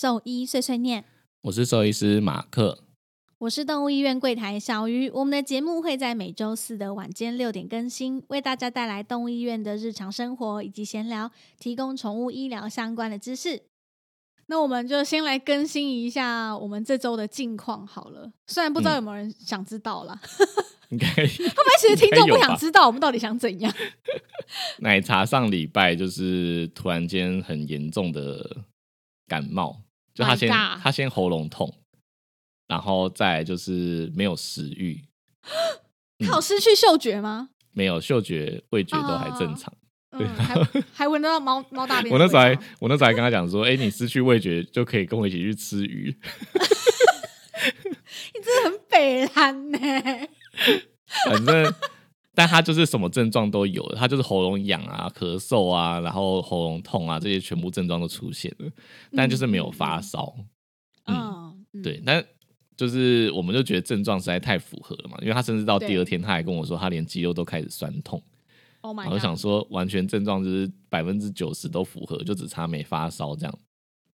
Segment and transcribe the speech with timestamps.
[0.00, 1.04] 兽医碎碎念，
[1.42, 2.84] 我是兽医师马克。
[3.38, 5.10] 我是动物医院柜台小鱼。
[5.10, 13.62] 我们的节目会在每周四的晚间六点更新，为大家带来动物医院的日常生活以及闲聊，提供宠物医疗相关的知识。
[14.46, 18.30] 那我们就先来更新一下我们这周的近况好了。
[18.46, 20.20] 虽然不知道有没有人想知道啦，
[20.90, 23.74] 应该会不会其实听众不想知道我们到底想怎样？
[24.78, 28.58] 奶茶上礼拜就是突然间很严重的
[29.26, 29.82] 感冒，
[30.18, 31.72] 就他先他先喉咙痛，
[32.66, 35.00] 然后再就是没有食欲，
[36.18, 37.50] 他有失去嗅觉吗？
[37.70, 39.72] 没有嗅觉、味觉都还正常。
[40.18, 42.12] 对 嗯，还还闻得到猫猫大便。
[42.12, 46.12] 我那时候还我那时候还跟他讲说，哎、你失去味觉就可以跟我一起去吃鱼。
[48.34, 49.78] 你真的很北蓝呢、
[51.26, 51.74] 反正，
[52.38, 58.70] 但他就是什么症状都有，他就是喉咙痒啊、咳嗽啊，然后喉咙痛啊，这些全部症状都出现了，
[59.10, 60.32] 但就是没有发烧。
[61.06, 62.24] 嗯，嗯对，但
[62.76, 68.22] 就是我们就觉得症状实在太符合了嘛，因为他甚至到第二天他还跟我说，他连肌肉都开始酸痛
[68.82, 73.58] ，，Oh my 我想说，完全症状就是百分之九十都符合，就只差没发烧这样。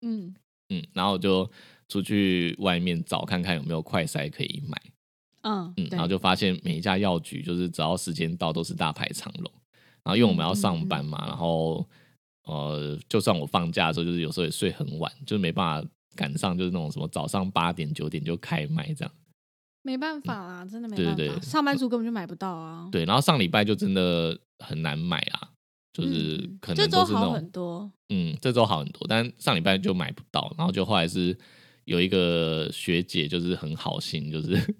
[0.02, 0.34] 嗯
[0.68, 1.50] 嗯，然后我就
[1.88, 4.76] 出去外面找看看有没有快筛可以买。
[5.42, 9.52] 嗯嗯，然后就发现每一家药局就是只要时间到都是大排长龙，
[10.04, 11.88] 然后因为我们要上班嘛，然后
[12.44, 19.14] 呃，就算我放假的时候，就是有时候也睡很晚，就是没办法赶上，就是那种什么早上八点九点就开卖这样。
[19.82, 22.88] 没办法啦，真的没办法，对对对上班族根本就买不到啊。
[22.92, 25.48] 对，然后上礼拜就真的很难买啊，
[25.92, 31.34] 就是可能这周好很多，嗯，这周好很多，但上礼拜就买不到，然后就后来是
[31.84, 34.74] 有一个学姐就是很好心，就是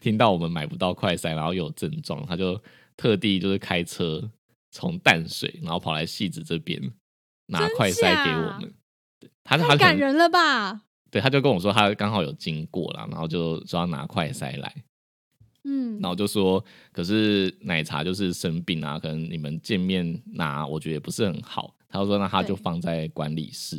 [0.00, 2.60] 听到我们买不到快筛，然后又有症状，他就
[2.96, 4.22] 特地就是开车
[4.70, 6.80] 从淡水，然后跑来戏子这边
[7.46, 8.74] 拿快筛给我假们。
[9.44, 10.82] 太感人了吧？
[11.10, 14.74] 对，他就跟我说他刚好有经过了，然后就说要拿快筛来，
[15.64, 21.74] 嗯然后我就说，可是奶茶就是生病啊，可能你们见面拿，我觉得也不是很好。
[21.88, 23.76] 他就说，那他就对放在管理室。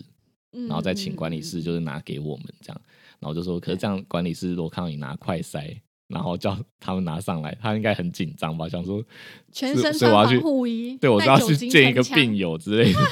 [0.55, 2.81] 嗯然后再请管理嗯室就是拿给我们这样，
[3.19, 5.75] 然后我就说，可是这样管理室如果看到你拿快筛，
[6.07, 8.67] 然后叫他们拿上来，他应该很紧张吧？
[8.69, 9.03] 想说，
[9.51, 12.99] 全身穿防所以我要去护衣，对我就要去见一个病友之类的。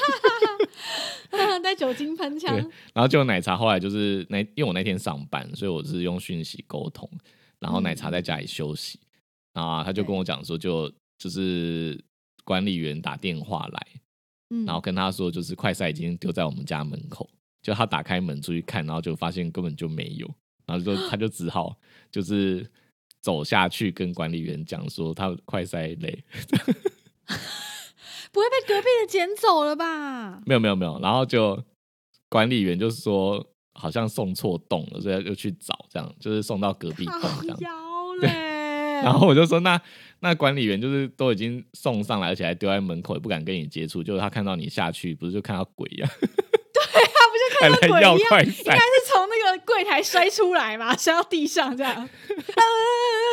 [1.63, 2.56] 带酒精喷枪，
[2.91, 7.07] 然后就奶茶后来就是那，因为我那天上班，所以我是用讯息沟通，
[7.59, 9.00] 然后奶茶在家里休息，
[9.53, 12.03] 然后啊他就跟我讲说，就就是
[12.44, 13.88] 管理员打电话来，
[14.50, 17.29] 嗯然后跟他说，就是快赛已经丢在我们家门口，
[17.62, 20.28] 就他打开门出去看，然后就发现根本就没有，
[20.66, 21.78] 然后就他就只好
[22.12, 22.68] 就是
[23.21, 26.23] 走下去跟管理员讲说他快塞累，
[28.31, 30.41] 不会被隔壁的捡走了吧？
[30.45, 31.63] 没有没有没有，然后就
[32.27, 37.73] 管理员就是说好像送错洞了，所以就去找，这样就是送到隔壁洞这样。
[39.03, 39.81] 然后我就说那
[40.19, 46.09] 那管理员就是都已经送上来，而且还丢在门口，也不敢跟你接触，就是他看到你下去，不是就看到鬼一样，
[46.81, 48.75] 他不就看到鬼一样，快应该。
[48.75, 51.93] 是从那个柜台摔出来嘛，摔到地上这样。
[51.95, 52.63] 呃，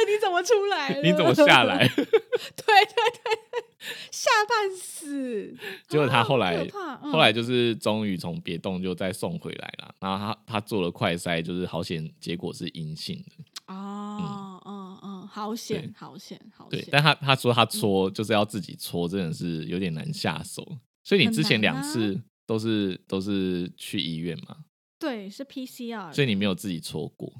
[0.06, 1.02] 你怎么出来了？
[1.02, 1.86] 你怎么下来？
[1.94, 3.62] 对对对，
[4.10, 5.54] 吓半死。
[5.88, 6.66] 结果他后来
[7.02, 13.44] 后来就是终于从别动就再送回来了，然后他他做了快筛，就是好险，结果是阴性的。
[13.74, 16.80] 哦，嗯嗯，好险，好险，好险，。
[16.80, 20.66] 对但他他说他嗯搓就是要自己搓，真的是有点难下手。
[21.04, 24.64] 所以你之前两次都是都是去医院嘛，
[24.98, 27.30] 对，是 PCR，所以你没有自己搓过。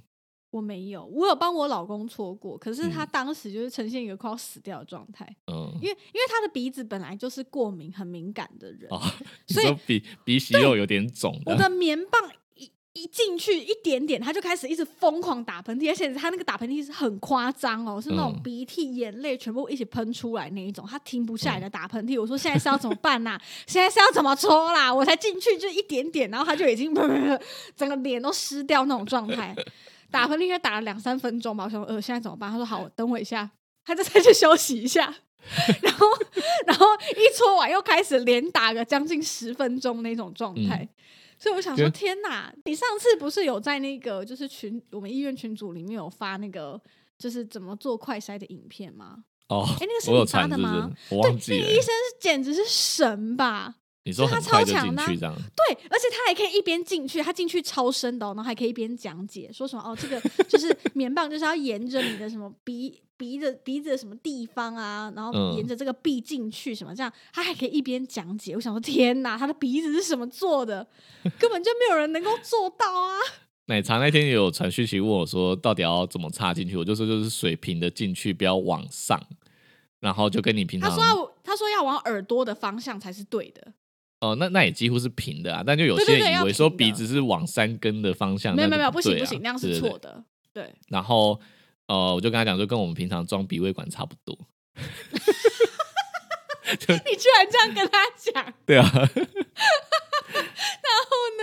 [0.50, 3.08] 我没有，我有帮我老公搓过，可是他嗯。
[3.10, 9.00] 当时就是呈现一个快要死掉的状态，嗯，因为因为他的鼻子本来就是过敏很敏感的人，哦，
[9.46, 12.30] 所以鼻鼻息肉有点肿我的棉棒
[12.94, 22.20] 一一进去一点点，他就开始一直疯狂打喷嚏，而且他那个打喷嚏是很夸张哦，是那种嗯鼻涕、眼泪全部一起喷出来那一种，他停不下嗯来的打喷嚏。
[22.20, 24.92] 我说现在是要怎么办呐、现在是要怎么搓啦？
[24.92, 26.92] 我才进去就一点点，然后他就已经
[27.76, 29.54] 整个脸都湿掉那种状态，
[30.10, 31.64] 打喷嚏应该打了两三分钟吧。
[31.64, 32.50] 我想说，呃，现在怎么办？
[32.50, 33.48] 他说好，等我一下，
[33.84, 35.14] 他就再去休息一下。
[35.82, 36.06] 然后，
[36.66, 36.86] 然后
[37.16, 40.88] 一搓完又开始连打个将近十分钟那种状态，嗯
[41.38, 42.52] 所以我想说，天哪！
[42.64, 46.80] 你上次不是有在那个就是群我们医院群组里面有发那个
[47.16, 49.24] 就是怎么做快筛的影片吗？
[49.48, 50.90] 哦哎，那个是你发的吗？
[51.08, 51.14] 是？
[51.14, 51.84] 我忘记了那医生。
[51.84, 53.76] 是简直是神吧！
[54.08, 60.18] 你说他快就进超强的啊去这样，对，而且他还可以一边进去，他进去超深的哦、然后还可以一边讲解，说什么哦，这个
[60.48, 68.54] 就是 棉棒就是要沿着你的什么鼻鼻子鼻子的什么地方啊，然后嗯沿着这个壁进去什么这样，他还可以一边讲解。
[68.54, 70.86] 我想说，天哪，他的鼻子是什么做的？
[71.38, 73.18] 根本就没有人能够做到啊！
[73.66, 76.74] 奶茶那天也有传讯息问我说，到底要怎么插进去？
[76.74, 79.20] 我就说就是水平的进去，不要往上，
[80.00, 83.72] 然后就跟你平常他说要他说要往耳朵的方向才是对的，
[84.20, 90.24] 哦，那那也几乎是平的啊，但就有些人以为说鼻子是往山根的方向，没有没有不行不行，那样是错的。
[90.52, 91.40] 对，然后
[91.86, 94.36] 呃，我就跟他讲说，跟我们平常装鼻胃管差不多。
[96.70, 98.90] 你居然这样跟他讲， 对啊。
[98.92, 99.06] 然
[101.04, 101.42] 后呢？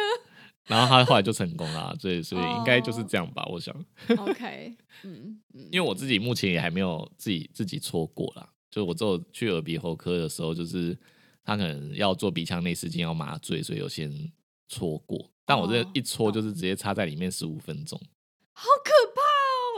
[0.67, 3.73] 然后他后来就成功了啊，所以所以应该就是这样吧，我想。
[4.17, 10.97] OK，嗯嗯，因为我自己目前也还没有自己自己戳过啦，就是我只有去耳鼻喉科的时候，就是
[11.45, 14.11] 他可能要做鼻腔内视镜要麻醉，所以有先
[14.67, 15.29] 戳过。
[15.45, 17.99] 但我这哦一戳就是直接插在里面十五分钟，
[18.51, 19.21] 好可怕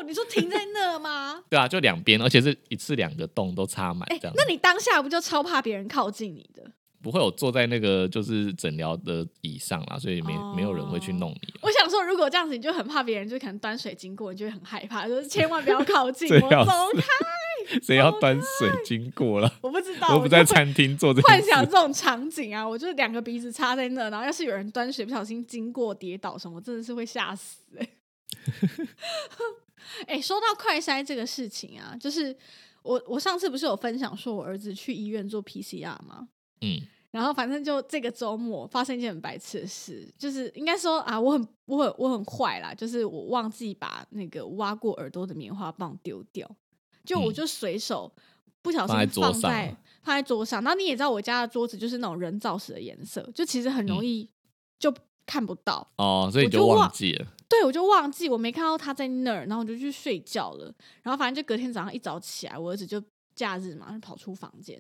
[0.02, 0.08] 哦！
[0.08, 1.44] 你说停在那吗？
[1.52, 4.34] 对啊，就两边，而且是一次两个洞都插满哎、这样。
[4.38, 6.72] 那你当下不就超怕别人靠近你的？
[7.00, 11.54] 不会有坐在那个就是诊疗的椅上啦，所以没、没有人会去弄你。
[11.62, 17.04] 我想说，如果这样子，你就很怕别人，就可能端水经过，你就会很害怕，就是千万不要靠近 我，走开！
[17.82, 19.52] 谁要端水经过了？
[19.62, 21.42] 我不知道，我不在餐厅做这幻。
[21.44, 27.90] 想这种场景啊，我就两个鼻子插在那，然后要是有人端水不小心经过跌倒什么，真的是会吓死哎、
[30.08, 32.36] 哎、说到快筛这个事情啊，就是
[32.84, 36.28] 我我上次不是有分享说我儿子去医院做 PCR 吗？
[36.62, 46.48] 嗯然后反正就这个周末发生一件很白痴的事，就是应该说啊，我很我很我很坏啦，就是我忘记把那个挖过耳朵的棉花棒丢掉，
[47.08, 48.12] 就我嗯就随手
[48.62, 50.62] 不小心放在放在桌上。
[50.62, 54.30] 然后你也知道我家的桌子就是那种人造石的颜色，就其实很容嗯易
[54.78, 54.94] 就
[55.26, 55.88] 看不到。
[55.96, 57.26] 哦，所以你就忘忘记了。
[57.50, 60.66] 对，我就忘记我没看到他在那儿，然后我就去睡觉了。
[61.02, 63.02] 然后反正就隔天早上一早起来，我儿子就
[63.34, 64.78] 假日嘛，就跑出房间，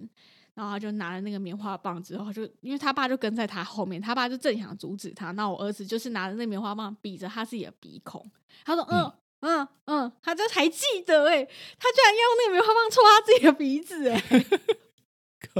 [0.53, 8.29] 然后他就拿了那个棉花棒之后，就因为他爸就跟在他后面，他爸就正想阻止他，那我儿子就是拿着那棉花棒比着他自己的鼻孔，
[8.65, 9.03] 他说嗯。
[9.03, 14.23] 嗯嗯嗯，他就还记得哎、他居然要用那个棉花棒戳他自己的鼻子哎、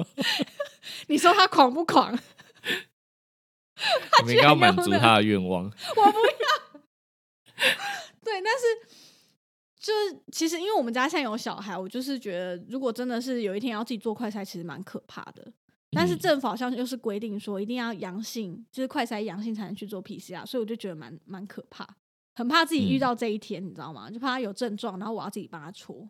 [1.07, 2.17] 你说他狂不狂？
[4.19, 5.65] 你们应该要满足他的愿望。
[5.65, 6.81] 我不要。
[8.23, 8.65] 对，但是
[9.79, 15.53] 就是其实因为我们家现在有小孩，我就是觉得如果真的是有一天要自己做快筛，其实蛮可怕的。
[15.91, 21.87] 但是嗯政府好像又是规定说一定要阳性，就是快筛阳性才能去做 PCR，所以我就觉得蛮蛮可怕，
[22.37, 24.11] 很怕自己遇嗯到这一天，你知道吗？
[24.11, 26.07] 就怕他有症状，然后我要自己帮他戳。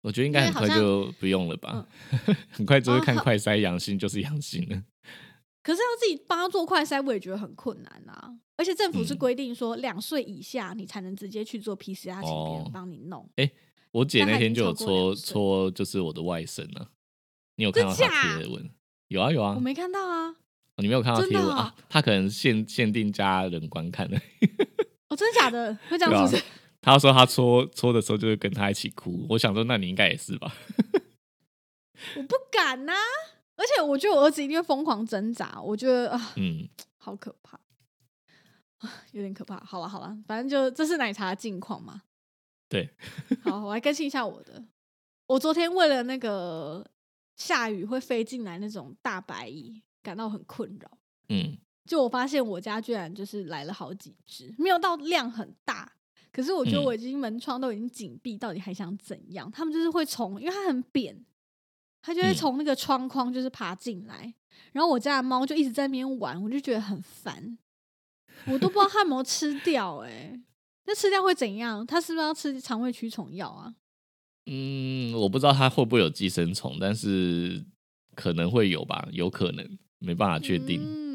[0.00, 1.86] 我觉得应该很快就不用了吧，
[2.50, 4.82] 很快就会看快筛阳性就是阳性了。
[5.62, 8.34] 可是要自己帮他做快筛，我也觉得很困难啊。
[8.56, 13.28] 而且政府是嗯规定说，两岁以下你才能直接去做 PCR，请人帮你弄。
[13.90, 16.88] 我姐那天就有经超过两戳岁戳，就是我的外甥啊，
[17.56, 18.70] 你有看到真他假贴文？
[19.08, 20.36] 有啊有啊，我没看到啊，哦
[20.78, 21.74] 你没有看到贴文啊？
[21.90, 24.18] 他可能限限定家人观看的。
[25.12, 25.76] 哦，真的假的？
[25.90, 26.44] 会这样是不是？
[26.80, 30.52] 他说他搓搓的时候就会跟他一起哭， 我想说那你应该也是吧？
[32.16, 32.92] 我不敢呐、
[33.56, 36.66] 而且我觉得我儿子一定会疯狂挣扎，我觉得啊，嗯，
[36.98, 37.60] 好可怕，
[38.78, 39.60] 啊， 有点可怕。
[39.60, 42.02] 好了好了，反正就这是奶茶的近况嘛。
[42.68, 42.88] 对，
[43.44, 44.64] 好，我来更新一下我的。
[45.26, 46.84] 我昨天为了那个
[47.36, 50.90] 下雨会飞进来那种大白蚁，感到很困扰。
[51.28, 55.92] 嗯，就我发现我家居然就是来了好几只，没有到量很大，
[56.32, 59.50] 可是我觉得嗯我已经门窗都已经紧闭，到底还想怎样？
[59.50, 61.24] 他们就是会从，因为它很扁，
[62.00, 64.34] 它就会嗯从那个窗框就是爬进来，
[64.72, 67.58] 然后我家的猫就一直在那边玩，我就觉得很烦，
[68.46, 70.40] 我都不知道它有没有吃掉、欸，哎，
[70.86, 71.86] 那吃掉会怎样？
[71.86, 73.74] 它是不是要吃肠胃驱虫药啊？
[74.46, 77.64] 嗯，我不知道它会不会有寄生虫，但是
[78.16, 81.11] 可能会有吧，有可能，没办法确定，嗯，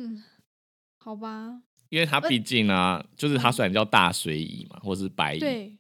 [1.08, 5.78] 好吧，因为它毕竟啊，就是它虽然叫大水蚁嘛，或是白蚁，对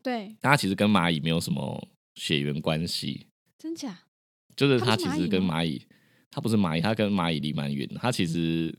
[0.00, 3.26] 对，但它其实跟蚂蚁没有什么血缘关系，
[3.58, 3.98] 真假？
[4.54, 5.84] 就是它它其实跟蚂蚁，
[6.30, 8.72] 它不是蚂蚁，它跟蚂蚁离蛮远的，它其实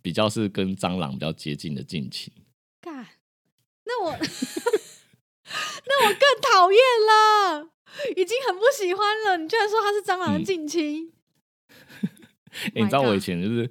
[0.00, 2.32] 比较是跟蟑螂比较接近的近亲。
[2.80, 3.06] 干，
[3.84, 4.10] 那我
[5.84, 7.70] 那我更讨厌了，
[8.16, 9.36] 已经很不喜欢了。
[9.36, 11.12] 你居然说它是蟑螂近亲，
[12.72, 13.70] 欸你知道我以前就是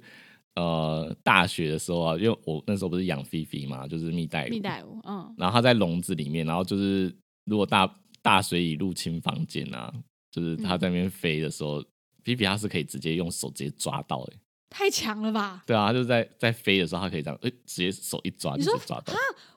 [0.54, 7.92] 呃大学的时候啊，因为我那时候不是养菲菲嘛，就是蜜袋鼯，蜜袋鼯，嗯，然后它在笼子里面，然后就是如果大
[8.22, 9.92] 大水蚁入侵房间啊，
[10.30, 11.82] 就是它在那边飞的时候，
[12.22, 14.32] 菲菲它是可以直接用手直接抓到的、
[14.70, 15.62] 太强了吧？
[15.66, 19.12] 对啊，他就在在飞的时候，它可以这样，哎、直接手一抓就抓到。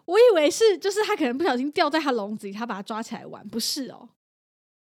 [0.06, 4.08] 我以为是就是它可能不小心掉在它笼子里，它把它抓起来玩，不是哦。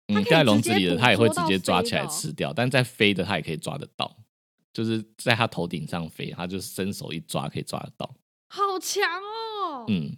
[0.08, 4.16] 嗯，掉在笼子里的，捕它也会直接抓起来吃掉，但在飞的它也可以抓得到，
[4.78, 8.16] 就是在他头顶上飞，他就伸手一抓可以抓得到。
[8.48, 9.86] 好强哦！
[9.88, 10.16] 嗯，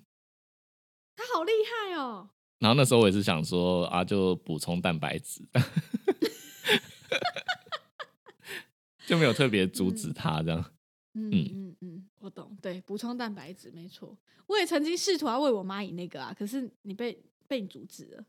[1.15, 2.29] 他好厉害哦。
[2.57, 5.41] 然后那时候我也是想说啊，就补充蛋白质，
[9.07, 10.59] 就没有特别阻止他这样。
[11.13, 14.17] 嗯嗯嗯嗯，我懂，对，补充蛋白质没错。
[14.45, 18.25] 我也曾经试图要喂我妈以那个啊，可是你被被你阻止了。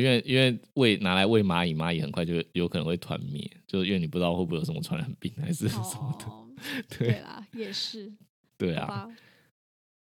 [0.00, 6.26] 因为因为喂拿来喂蚂蚁，蚂蚁很快就有可能会团灭，就是因为你不知道会不会有什么传染病还是什么的。
[6.26, 6.48] 哦，
[6.88, 8.12] 对对啦，也是，
[8.56, 9.08] 对啊，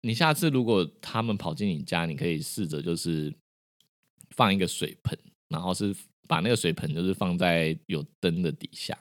[0.01, 3.33] 你下次如果他们跑进你家，你可以试着就是
[4.31, 5.17] 放一个水盆，
[5.47, 5.95] 然后是
[6.27, 8.97] 把那个水盆就是放在有灯的底下。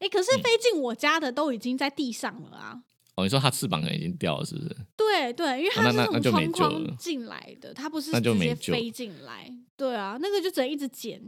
[0.00, 2.84] 哎、可嗯是飞进我家的都已经在地上了啊。
[3.16, 4.76] 哦，你说它翅膀可能已经掉了，是不是？
[4.96, 9.48] 对对，因为它是从窗框进来的，它不是直接飞进来。
[9.76, 11.20] 对啊，那个就只能一直捡。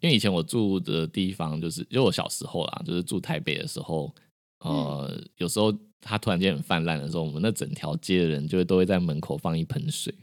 [0.00, 4.14] 因为以前我住的地方就是，因为我小时候啦，就是住台北的时候，
[4.60, 10.14] 呃，嗯有时候它突然间很泛滥的时候，我们那整条街的人就会都会在门口放一盆水，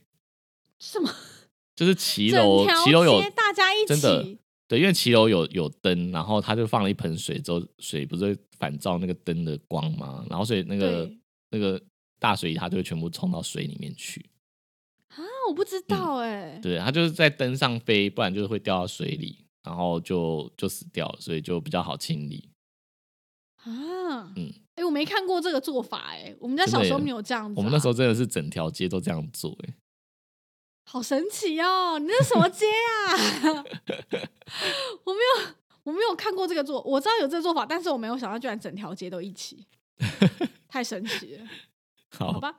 [0.80, 1.10] 什么？
[1.76, 4.40] 就是骑楼，骑楼有街大家一真的起。
[4.68, 10.26] 对，因为骑楼有有灯，然后他就放了一盆水之后，水不是会反照那个灯的光吗？
[10.30, 11.10] 然后所以那个
[11.52, 11.82] 那个
[12.20, 14.26] 大水它就会全部冲到水里面去。
[15.08, 22.50] 啊，我不知道哎、对，它就是在灯上飞，不然就是会掉到水里，然后就就死掉了，所以就比较好清理。
[23.64, 29.74] 啊，嗯哎、我没看过这个做法哎、我们家小时候没有这样子、啊我们那时候真的是整条街都这样做、欸，
[30.90, 32.00] 好神奇哦！
[32.00, 33.12] 你那是什么街啊？
[35.04, 35.54] 我没有，
[35.84, 39.68] 我没有看过这个做，我知道有这个做法，但是我没有想到居然整条街都一起，
[40.70, 41.46] 太神奇了。
[42.18, 42.56] 好好吧，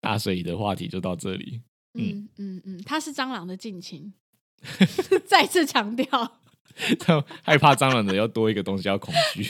[0.00, 1.62] 大水里的话题就到这里。
[1.94, 4.12] 嗯嗯嗯，它是蟑螂的近亲，
[5.24, 6.06] 再次强调，
[7.42, 9.48] 害怕蟑螂的要多一个东西要恐惧。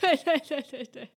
[0.00, 1.10] 对对对对对。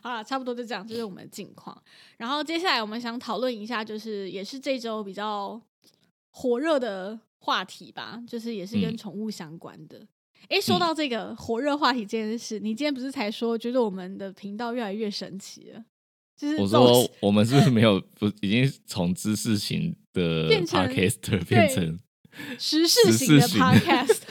[0.00, 1.76] 好了，差不多就这样，这是我们的近况。
[2.16, 5.60] 然后接下来我们想讨论一下，就是也是这周比较
[6.30, 10.06] 火热的话题吧，就是也是跟嗯宠物相关的。
[10.48, 15.84] 诶，说到这个火热话题这件事，你今天不是才说觉得我们的频道越来越神奇了？
[16.36, 21.96] 就是我说我们是不是 没有不已经从知识型的 podcaster 变成
[22.58, 24.21] 时事型的 podcast。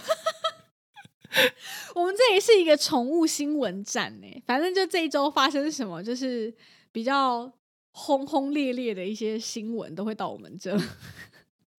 [1.95, 6.53] 我们这里是一个宠物新闻站呢，反正就这一周发生什么，就是
[6.91, 7.51] 比较
[7.91, 10.77] 轰轰烈烈的一些新闻都会到我们这。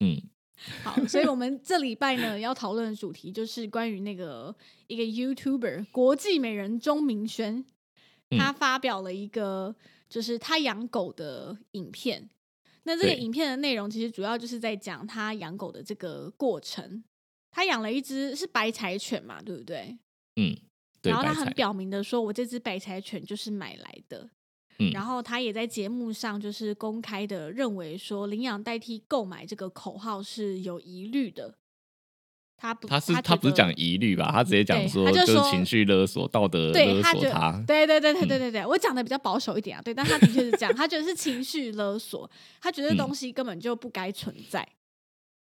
[0.00, 0.20] 嗯
[0.84, 4.54] 好，所以我们这礼拜呢要讨论的主题就是关于那个
[4.86, 7.64] 一个 YouTuber 国际美人钟明轩，
[8.30, 9.74] 嗯他发表了一个
[10.08, 12.30] 就是他养狗的影片。
[12.84, 17.04] 那这个影片的内容其实主要就是在讲他养狗的这个过程。
[17.52, 19.96] 他养了一只是白柴犬嘛，对不对？
[20.36, 20.56] 嗯，
[21.00, 24.28] 对，然后他很表明的说，我这只白柴犬就是买来的。
[24.78, 31.54] 嗯然后他也在节目上就是公开的认为说，领养代替购买这个口号是有疑虑的。
[32.56, 34.30] 他不，他是他他不是讲疑虑吧？
[34.32, 37.62] 他直接讲说他就是情绪勒索、道德勒对他觉索他。
[37.66, 42.28] 对对对 对嗯对对对，我讲的比较保守一点啊，对，但他的确是这样，他觉得是情绪勒索，
[42.60, 44.66] 他觉得嗯东西根本就不该存在。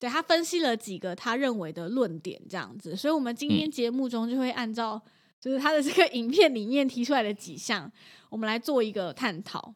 [0.01, 4.99] 对他分析了几个他认为的论点，这样子，所以我们今天嗯节目中就会按照
[5.39, 7.91] 就是他的这个影片里面提出来的几项，
[8.31, 9.75] 我们来做一个探讨。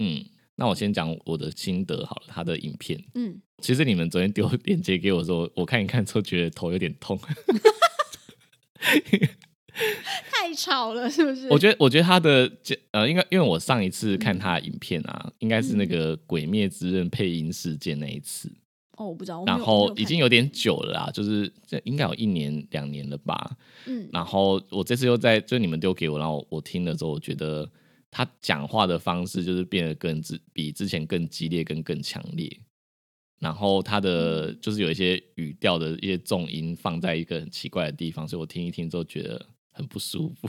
[0.00, 0.24] 嗯，
[0.56, 2.22] 那我先讲我的心得好了。
[2.26, 7.16] 他的影片，嗯，其实你们昨天丢链接给我说，我看一看之后觉得头有点痛。
[10.32, 11.46] 太吵了，是不是？
[11.48, 12.50] 我觉得，我觉得他的
[12.90, 18.50] 呃，应该因为我上一次看他的影片啊，应该是那个《鬼灭之刃》配音事件那一次，
[19.00, 23.56] 哦，我不知道，然后已经有点久了啦，就是这应该有一年两年了吧。
[23.86, 27.66] 嗯然后我这次又在，就你们丢给我，然后我听了之后，我觉得
[28.10, 32.54] 他讲话的方式就是变得更之比之前更激烈、跟更强烈。
[33.38, 40.46] 然后他的就是有一些语调的一些重音放在一个很奇怪的地方，所以我听一听之后觉得很不舒服。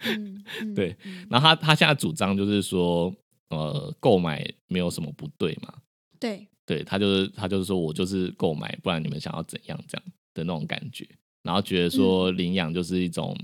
[0.00, 3.14] 嗯嗯 对嗯然后他他现在主张就是说，
[3.50, 5.74] 呃，购买没有什么不对嘛，
[6.18, 10.04] 对，对他就是他就是说我就是购买，不然你们想要怎样这样
[10.34, 11.08] 的那种感觉，
[11.42, 13.34] 然后觉得说领养就是一种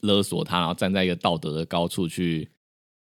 [0.00, 2.50] 勒索他，然后站在一个道德的高处去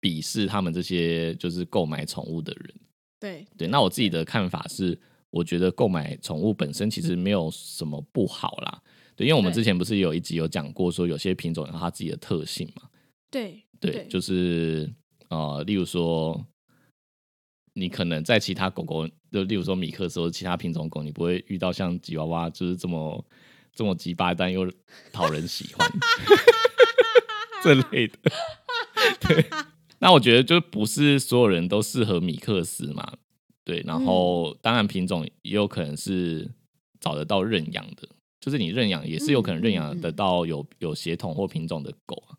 [0.00, 2.74] 鄙视他们这些就是购买宠物的人。
[3.20, 4.96] 对对，那我自己的看法是，
[5.30, 8.80] 我觉得购买宠物本身其实没有什么不好啦，
[9.16, 12.88] 对，因为我们之前不是有一集有讲过，说有些品种有它自己的特性嘛。
[13.28, 14.06] 对对，对。
[14.06, 14.88] 就是
[15.28, 16.40] 呃，例如说，
[17.78, 23.24] 你可能在其他狗狗，就例如说米克斯或者其他品种狗，你不会遇到像吉娃娃就是这么
[23.72, 24.68] 这么鸡巴，但又
[25.12, 25.88] 讨人喜欢
[27.62, 28.18] 这类的。
[29.20, 29.44] 对，
[30.00, 33.16] 那我觉得就不是所有人都适合米克斯嘛。
[33.64, 36.50] 对，然后当然品种也有可能是
[36.98, 38.08] 找得到认养的，
[38.40, 42.34] 就是你认养也是有可能认养得到有有血统或品种的狗啊。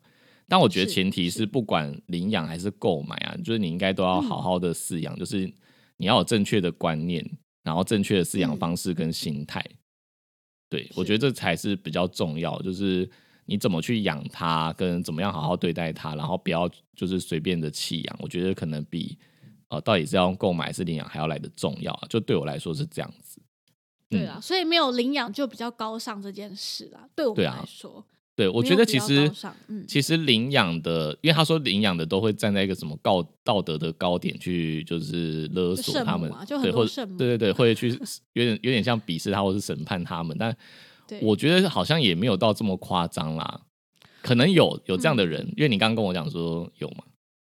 [0.50, 5.50] 但我觉得前提是是不管领养还是购买啊，就是你应该都要好好的饲养，就是
[5.96, 7.24] 你要有正确的观念，
[7.62, 9.64] 然后正确的饲养嗯方式跟心态。
[10.68, 13.08] 对我觉得这才是比较重要，就是
[13.44, 18.18] 你怎么去养它，跟怎么样好好对待它，然后不要就是随便的弃养。
[18.20, 19.16] 我觉得可能比
[19.68, 22.06] 呃到底是要用购买还是领养还要来的重要啊。
[22.08, 23.40] 就对我来说是这样子。
[24.08, 28.04] 对啊，所以没有领养就比较高尚这件事啦，对我们来说，
[28.40, 29.30] 对，我我觉得其实
[29.68, 37.90] 嗯其实领养的，因为他说领养的都会站在一个什么高道德的高点去，就是勒索他们对，或者对对对，会去
[38.32, 40.56] 有点有点像鄙视他或是审判他们，但
[41.20, 43.60] 我觉得好像也没有到这么夸张啦。
[44.22, 47.04] 可能有有这样的嗯人，因为你刚刚跟我讲说有嘛，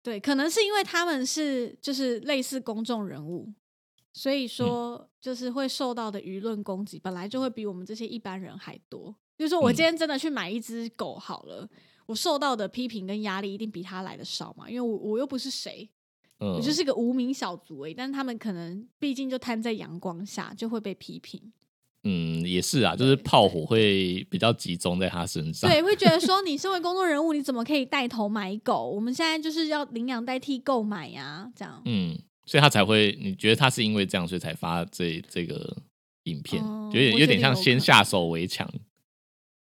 [0.02, 3.50] 对，可能是因为他们是就是类似公众人物，
[4.12, 9.16] 所以说就是会受到的舆论攻击，本来就会比我们这些一般人还多。
[9.36, 11.68] 就是说我嗯今天真的去买一只狗好了，
[12.06, 15.88] 我受到的批评跟压力一定比他来的少嘛，因为我我又不是谁，
[16.38, 17.94] 嗯我，就是个无名小卒而已。
[17.94, 21.52] 但是他们可能毕竟就摊在阳光下，就会被批评。
[22.06, 28.90] 嗯，也是啊，就是炮火会比较集中在他身上，对，会觉得说你身为公众人物，你怎么可以带头买狗？
[28.90, 31.80] 我们现在就是要领养代替购买呀，这样。
[31.86, 32.14] 嗯，
[32.44, 35.74] 所以他才会，你觉得他是因为这样，所以才发这这个
[36.24, 38.70] 影片，哦有点有点像我觉得有可能先下手为强。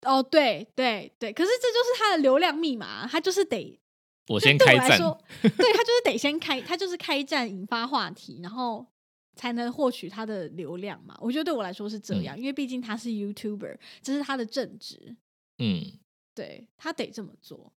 [0.05, 3.79] 哦，对对对，可是这就是他的流量密码，他就是得
[4.27, 5.49] 我先开战，对他
[5.83, 8.85] 就是得先开，他就是开战引发话题，然后
[9.35, 11.17] 才能获取他的流量嘛。
[11.19, 15.15] 我觉得对我来说是这样，因为毕竟他是 YouTuber，这是他的正职，
[15.57, 15.99] 嗯，
[16.33, 17.73] 对他得这么做。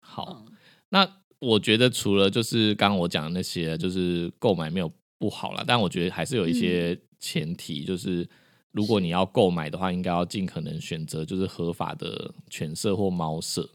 [0.00, 0.44] 好。
[0.46, 0.56] 嗯，
[0.90, 8.28] 那我觉得除了就是刚刚我讲的那些，就是购买没有不好啦，但我觉得还是有一些前提，就是
[8.72, 13.68] 如果你要购买的话，应该要尽可能选择就是合法的犬舍或猫舍，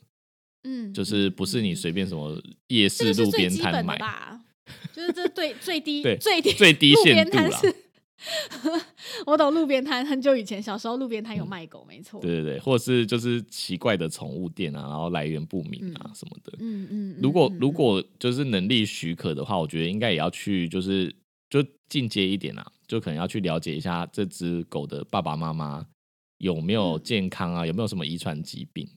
[0.64, 4.42] 嗯，就是不是你嗯随便什么夜市路边摊买，吧？
[4.94, 7.76] 就是这最最低对最低最低路限度啦边摊是。
[9.28, 12.20] 我懂路边摊，很久以前小时候路边摊有卖狗，没错。
[12.22, 16.54] 对对对，或者是就是奇怪的宠物店啊，然后来源不明啊什么的。
[16.60, 21.14] 嗯嗯，嗯如果嗯如果就是能力许可的话，我觉得应该也要去，就是
[21.50, 25.86] 就进阶一点啊，就可能要去了解一下这只狗的爸爸妈妈
[26.38, 28.88] 有没有嗯健康啊，有没有什么遗传疾病，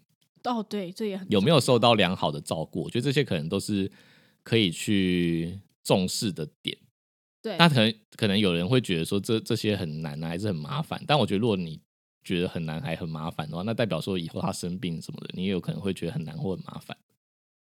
[0.45, 2.83] 哦，对，这也很有没有受到良好的照顾。
[2.83, 3.91] 我觉得这些可能都是
[4.43, 6.77] 可以去重视的点。
[7.41, 11.03] 对，那可能可能有人会觉得说这这些很难啊，还是很麻烦。
[11.07, 11.81] 但我觉得如果你
[12.25, 16.97] 觉得很难还很麻烦的话，那代表说以后他生病什么的，你也有可能会觉得很难或很麻烦。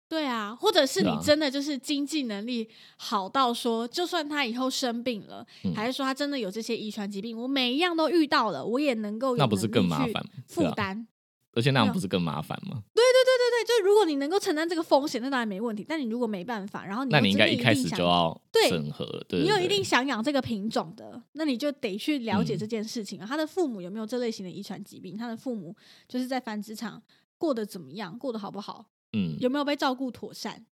[0.08, 11.08] 对啊，或者是你真的就是经济能力好到说，就算他以后生病了，嗯还是说他真的有这些遗传疾病，我每一样都遇到了，我也能够那不是更麻烦负担。
[11.58, 12.84] 而且那样不是更麻烦吗？
[12.94, 15.86] 对对对对对，就是如果你能够承担这个风险，那当然没问题。
[15.88, 23.26] 但你如果没办法，然后你那你应该一开始就要对审核，对你有一定想养这个品种的，那你就得去了解嗯这件事情啊。
[23.26, 25.18] 他的父母有没有这类型的遗传疾病？
[25.18, 25.74] 他的父母
[26.10, 27.02] 就是在繁殖场
[27.38, 28.20] 过得怎么样？
[28.20, 28.86] 过得好不好？
[29.16, 30.66] 嗯，有没有被照顾妥善？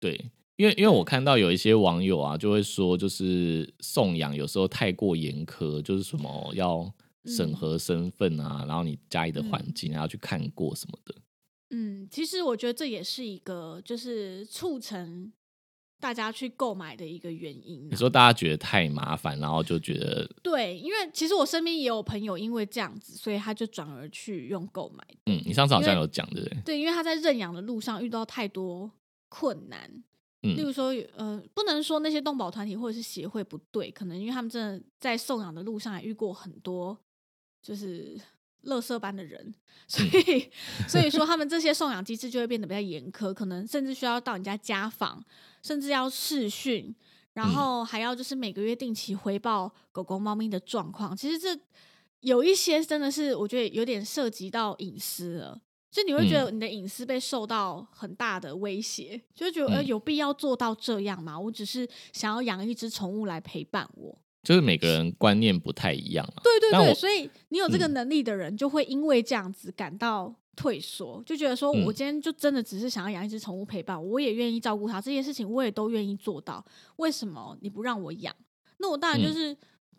[0.00, 6.90] 对，因为因为我看到有一些网友啊，就会说，就是送养有时候太过严苛，就是什么要
[7.26, 11.14] 审嗯核身份啊，然后你家里的环嗯境啊要去看过什么的。
[11.70, 15.32] 嗯，其实我觉得这也是一个就是促成
[16.02, 25.06] 大家去购买的一个原因啊、你说大家觉得太麻烦，然后就觉得对，因为其实我身边也有朋友因为这样子，所以他就转而去用购买。
[25.26, 26.62] 嗯，你上次好像有讲对不对？
[26.64, 28.90] 对，因为他在认养的路上遇到太多
[29.28, 29.88] 困难，
[30.40, 36.98] 例嗯如说，呃，不能说那些动保团体或者是协会不对，可能因为他们真的在送养的路上也遇过很多
[37.62, 38.20] 就是
[38.64, 39.54] 垃圾般的人，
[39.88, 40.50] 所以、
[40.88, 45.24] 所以说他们这些送养机制就会变得比较严苛，可能甚至需要到人家家访，
[45.62, 46.94] 甚至要试训，
[47.34, 51.16] 然嗯后还要就是每个月定期回报狗狗、猫咪的状况。
[51.16, 51.58] 其实这
[52.20, 55.60] 有一些真的是我觉得有点涉及到隐私了。
[55.90, 61.38] 就你会觉得嗯你的隐私被受到很大的威胁，就觉得呃嗯有必要做到这样吗？
[61.38, 66.42] 我只是想要养一只宠物来陪伴我，就是每个人观念不太一样啊。
[66.42, 76.64] 对对对，所以你有这个嗯能力的人，就会因为这样子感到退缩，就觉得说嗯我今天就真的只是想要养一只宠物陪伴，我也愿意照顾它，这件事情我也都愿意做到，
[76.96, 78.34] 为什么你不让我养？
[78.78, 79.56] 那我当然就嗯是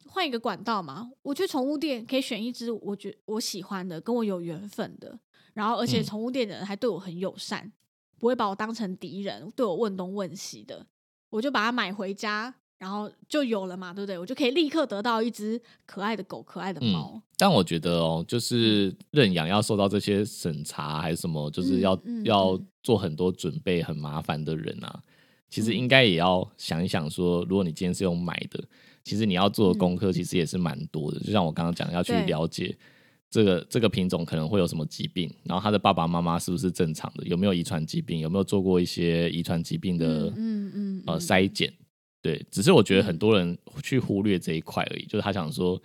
[0.07, 5.17] 换一个管道嘛，我去宠物店可以选一只我觉我喜欢的，跟我有缘分的，
[5.53, 7.71] 然后而且嗯宠物店的人还对我很友善，
[8.19, 10.85] 不会把我当成敌人，对我问东问西的，
[11.29, 12.53] 我就把它买回家。
[12.83, 14.19] 然后就有了嘛，对不对？
[14.19, 17.13] 我就可以立刻得到一只可爱的狗、可爱的猫。
[17.15, 25.01] 嗯，但我觉得哦，就是认养要受到这些审查还是什么，就是要、嗯嗯要嗯做很多准备，很麻烦的人啊，
[25.49, 28.61] 其实嗯应该也要想一想说，如果你今天是用买的，
[29.05, 31.17] 其实你要做的功课其实也是蛮多的。
[31.21, 32.77] 就像我刚刚讲，要去了解
[33.29, 41.73] 这个这个品种可能会有什么疾病，然后他的爸爸妈妈是不是正常的，有没有遗传疾病，有没有做过一些遗传疾病的嗯嗯嗯呃嗯筛检。
[42.23, 45.79] 对，只是我觉得很嗯多人去忽略这一块而已，就是他想说，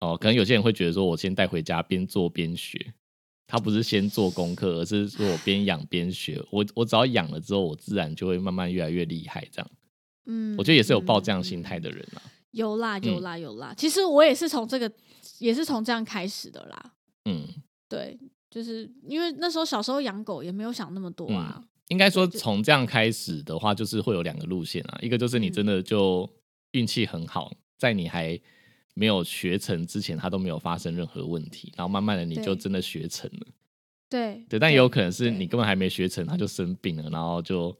[0.00, 2.92] 哦、可能有些人会觉得说，我先带回家边做边学，
[3.46, 9.70] 他不是先做功课，而是说我边养边学，我我只要养了之后，我自然就会慢慢越来越厉害，这样，
[10.26, 13.72] 嗯我觉得也是有抱这样心嗯态的人啊，有啦有嗯啦有啦。
[13.74, 14.92] 其实我也是从这个，
[15.38, 16.92] 也是从这样开始的啦。
[17.24, 17.48] 嗯，
[17.88, 18.18] 对，
[18.50, 21.64] 就是因为那时候小时候养狗也没有想那么多啊。
[21.90, 26.28] 应该说就从这样开始的话，就是会有两个路线啊，一个就是你嗯真的就
[26.72, 28.40] 运气很好，在你还
[28.94, 33.46] 没有学成之前，它都没有发生任何问题，然后慢慢的你就真的学成了。
[34.08, 37.76] 对对，但也有可能是你根本还没学成，他就生病了，然后就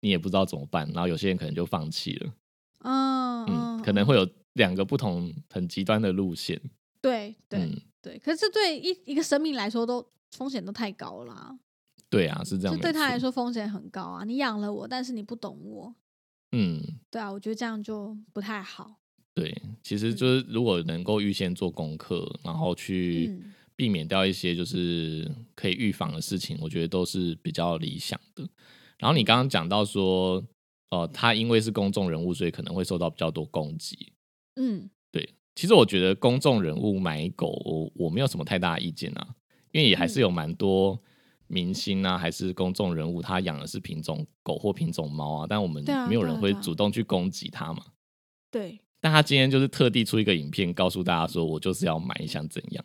[0.00, 2.32] 你也不知道怎么办，然后有些人可能就放弃了。
[2.80, 6.60] 嗯嗯，可能会有两个不同很极端的路线。
[7.02, 8.18] 对对嗯，对。
[8.18, 11.58] 可是这对一一个生命来说都风险都太高了啊，
[12.10, 12.82] 对啊，是这样没错。
[12.82, 14.24] 就对他来说风险很高啊。
[14.24, 15.94] 你养了我，但是你不懂我，
[16.52, 18.96] 嗯，对啊，我觉得这样就不太好。
[19.32, 28.46] 对，其实就是如果能够预先做功课，然后去嗯避免掉一些就是可以预防的事情，我觉得都是比较理想的。
[28.98, 30.44] 然后你刚刚讲到说，
[30.90, 34.12] 呃，他因为是公众人物，所以可能会受到比较多攻击。
[34.56, 39.36] 嗯对，其实我觉得公众人物买狗，我我没有什么太大的意见啊，
[39.70, 41.00] 因为也还是嗯有蛮多
[41.50, 47.84] 明星啊，还是公众人物，他养的是品种狗或品种猫啊，但我们没有人会主动去攻击他嘛。
[48.50, 52.84] 对，但他今天就是特地出一个影片，告诉大家说我就是要买，你想怎样？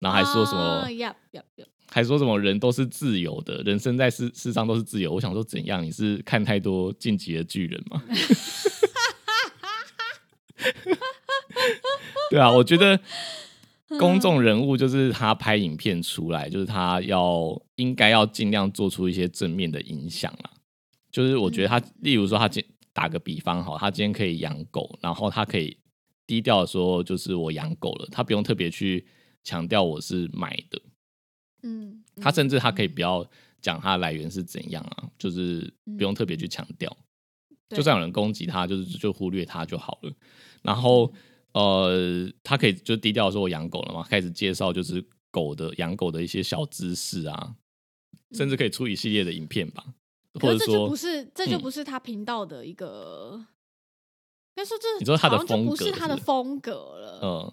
[0.00, 1.14] 然后还说什么，呀
[1.88, 5.12] 还说什么人都是自由的，人生在世世上都是自由。
[5.12, 5.84] 我想说怎样？
[5.84, 8.02] 你是看太多晋级的巨人吗？
[12.30, 12.98] 对啊，我觉得
[13.98, 20.50] 公众人物就是他拍影片出来，就是他要应该要尽量做出一些正面的影响啦。
[21.10, 25.76] 就是我觉得他，例如说他今打个比方哈，他今天可以养狗，然后他可以
[26.26, 29.06] 低调的说，就是我养狗了，他不用特别去
[29.44, 30.82] 强调我是买的。
[31.62, 32.94] 嗯，他甚至他可以嗯。
[32.94, 33.26] 不要
[33.60, 36.96] 讲它的来源是怎样啊，就是不用特别去强调，
[37.68, 40.12] 就算有人攻击他，就是就忽略他就好了。
[40.62, 41.12] 然后
[41.54, 47.54] 呃，他可以就低调地说我养狗了嘛，开始介绍就是狗的养狗的一些小知识啊，
[48.32, 49.84] 甚至可以出一系列的影片吧，
[50.40, 53.44] 或者说是这就不是这就嗯不是他频道的一个，应
[54.56, 57.20] 该说这你说他的风格就不是他的风格了。
[57.22, 57.52] 嗯。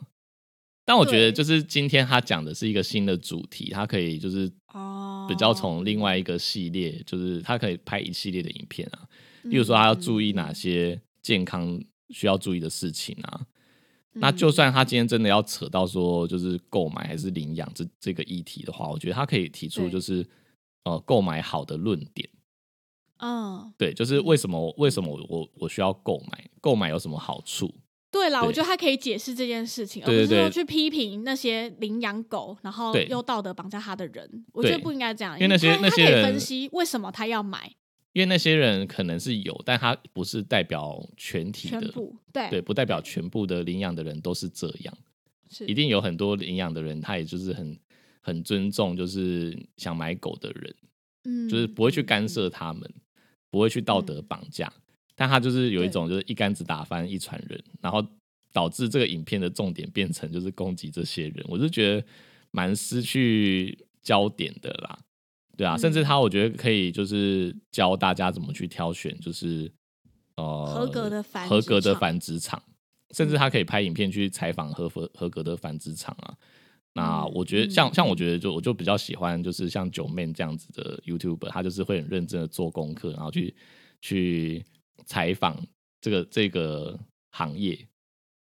[0.85, 9.07] 但我觉得就是今天他讲的是一个新的主题，他可以就是哦，比较从另外一个系列，就是他可以拍一系列的影片啊，
[9.43, 13.45] 嗯，例如说他要注意嗯哪些健康需要注意的事情啊。
[14.13, 14.21] 嗯。
[14.21, 20.25] 那就算他今天真的要扯到说就是购买还是领养这这个议题的话，我觉得他可以提出就是
[20.83, 22.29] 呃购买好的论点，
[23.17, 27.73] 嗯，对，就是为什么为什么我我需要购买，购买有什么好处？
[28.11, 33.05] 对啦，我觉得他可以解释这件事情，而不是说去批评那些领养狗，然后对。
[33.05, 34.45] 又道德绑架他的人。
[34.51, 37.71] 我觉得不应该这样，因为那些那些人分析为什么他要买
[38.13, 42.49] 因为那些人可能是有，但他不是代表全体的，全部，对。
[42.49, 44.97] 对，不代表全部的领养的人都是这样。
[45.49, 45.65] 是。
[45.67, 47.79] 一定有很多领养的人，他也就是很
[48.21, 50.75] 很尊重，就是想买狗的人，
[51.25, 52.29] 嗯就是不会去干嗯。
[52.29, 52.91] 涉他们，
[53.51, 54.71] 不会去道德绑架，
[55.15, 55.91] 但他就是有一对。
[55.91, 58.05] 种就是一竿子打翻一船人，然后
[58.51, 62.05] 导致这个影片的重点变成就是攻击这些人，我就觉得
[62.49, 64.99] 蛮失去焦点的啦。
[65.59, 69.69] 对啊，嗯甚至他我觉得可以就是教大家怎么去挑选，就是
[70.37, 72.63] 呃合格的繁殖合格的场繁殖场，
[73.11, 76.33] 甚至他可以拍影片去采访合合合格的繁殖场啊。
[76.93, 78.17] 那嗯我觉得像、像我嗯。
[78.17, 83.53] 觉得就我就比较喜欢就是像九妹这样子的 YouTuber，他就是会很认真的做功课，然后去
[83.99, 84.63] 去
[85.05, 85.61] 采访
[85.99, 86.97] 这个这个
[87.31, 87.85] 行业。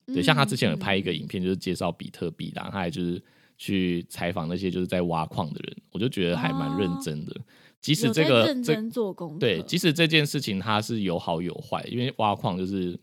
[0.07, 3.23] 对，像他之前有嗯拍一个影片，就是介绍比特币的，他还就是
[3.57, 7.35] 去采访那些就是在挖矿的人，我就觉得还蛮认真的。
[7.81, 12.97] 即使这个认真做功课，对，即使这件事情它是有好有坏，因为挖矿就是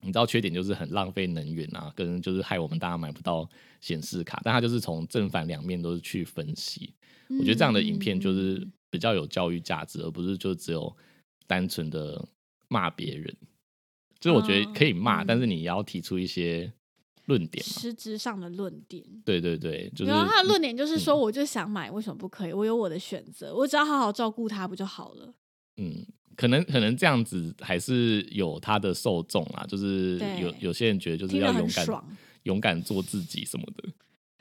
[0.00, 3.48] 你知道缺点就是很浪费能源啊，跟就是害我们大家买不到
[3.80, 6.92] 显示卡，但它就是从正反两面都是去分析。
[7.38, 10.92] 我觉得这样的影片就嗯是比较有教育价值，而不是就只有
[11.46, 12.26] 单纯的
[12.66, 13.32] 骂别人。
[14.18, 16.72] 就是我觉得可以骂，嗯但是你也要提出一些
[17.30, 17.72] 论点嘛。
[17.80, 19.04] 实质上的论点。
[19.24, 22.52] 对对对，就是然后他的论点就是说，嗯我就想买，为什么不可以？
[22.52, 25.32] 我有我的选择，我只要好好照顾它不就好了？
[25.76, 26.04] 嗯，
[26.36, 31.86] 可能可能这样子还是有他的受众啊，就是有有些人觉得就是要勇敢。
[32.44, 33.88] 勇敢做自己什么的。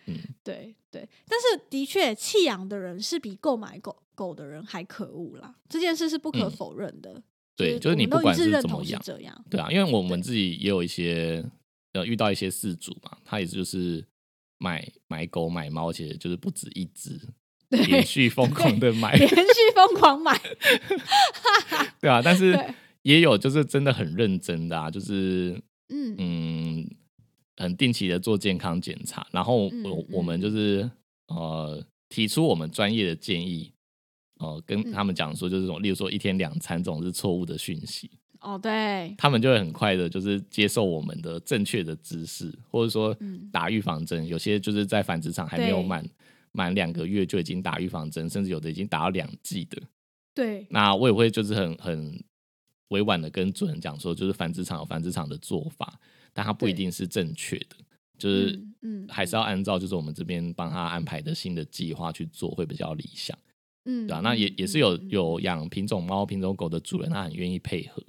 [0.07, 5.53] 嗯对对，但是的确，弃养的人是比购买狗狗的人还可恶啦。
[5.67, 7.21] 这件事是不可嗯否认的。
[7.57, 9.01] 对，就是你不管是怎么养。
[9.49, 11.43] 对啊，因为我们自己也有一些
[11.93, 14.05] 呃遇到一些事主嘛，他也是就是
[14.57, 17.19] 买买狗买猫，其实就是不止一只，
[17.69, 19.35] 对，连续疯狂的买，连续
[19.75, 20.39] 疯狂买，
[21.99, 22.57] 对啊，但是
[23.03, 26.15] 也有就是真的很认真的啊，就是嗯。
[26.17, 26.89] 嗯，
[27.57, 30.89] 很定期的做健康检查，然后嗯我我们就是
[31.27, 33.73] 呃提出我们专业的建议，
[34.39, 34.91] 呃，跟嗯。
[34.91, 38.09] 他们讲说，就是这种，例如说一天两餐这种是错误的讯息，
[38.41, 43.49] 哦，对，他们就会很快的，就是接受我们的正确的知识，或者说嗯。
[43.51, 46.07] 打预防针，有些就是在繁殖场还没有满
[46.51, 49.81] 满两个月就已经打预防针，甚至有的已经打了两剂的，
[50.33, 52.23] 对，那我也会就是很很
[52.89, 55.99] 委婉的跟主人讲说，就是繁殖场有繁殖场的做法，
[56.31, 57.75] 但它不一定是正确的，
[58.17, 63.37] 就是嗯嗯还是要按照就是我们这边帮他安排的新的计划去做，会比较理想，
[63.85, 68.01] 嗯，对吧、那也嗯也是有有养品种猫、品种狗的主人，他很愿意配合，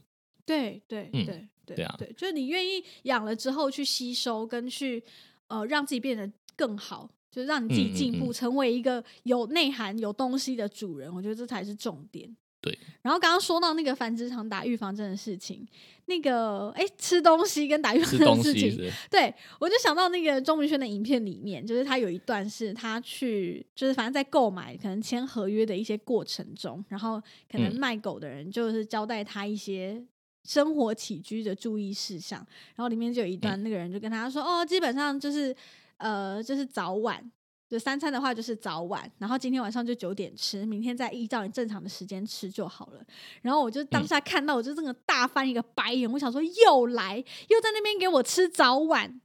[0.50, 5.02] 对对嗯对对对啊对，就是你愿意养了之后去吸收跟去
[5.46, 11.14] 呃让自己变得更好，就是让你自己进步，嗯成为一个有内涵、有东西的主人。
[11.14, 12.36] 我觉得这才是重点。
[12.60, 12.76] 对。
[13.00, 15.66] 然后刚刚说到那个繁殖场打预防针的事情，
[16.04, 27.18] 那个哎吃东西跟打预防针的事情，对，我就想到那个钟明轩的影片里面，就是他有一段是他去，就是反正在购买可能签合约的一些过程中，然后
[27.50, 30.04] 可能嗯卖狗的人就是交代他一些
[30.44, 32.38] 生活起居的注意事项，
[32.74, 35.54] 然后里面就有一段那个人就跟他说，哦，基本上就是
[35.98, 37.30] 呃，就是早晚。
[37.68, 43.00] 就三餐的话就是早晚，然后今天晚上就九点吃，明天再依照你正常的时间吃就好了。
[43.42, 49.20] 然后我就当嗯下看到，我就这个大翻一个白眼，我想说又来，又在那边给我吃早晚。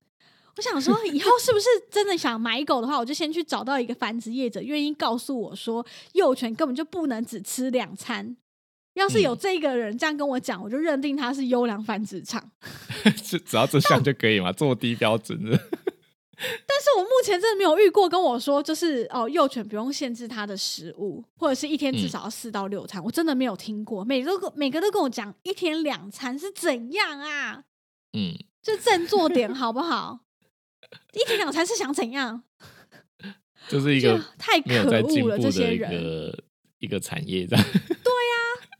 [0.57, 8.37] 我想说， 以后是不是真的想买狗的话，我就先去找到一个繁殖业者，愿意告诉我说，幼犬根本就不能只吃两餐。
[8.95, 12.51] 要是有嗯这个人这样跟我讲，我就认定他是优良繁殖场。
[13.23, 15.51] 只只要这项就可以嘛，这么低标准的。
[16.37, 24.03] 但是我目前真的没有遇过跟我说，就是哦，幼犬不用限制它的食物，或者是一天至嗯少要四到六餐，我真的没有听过。
[24.03, 27.63] 每个每个都跟我讲一天两餐是怎样啊？
[28.11, 30.19] 嗯，就振作点好不好？
[31.13, 32.43] 一天两餐是想怎样？
[33.69, 35.89] 就就是一个太可恶了，这些人。
[35.89, 36.43] 个
[36.79, 37.65] 一个产业这样。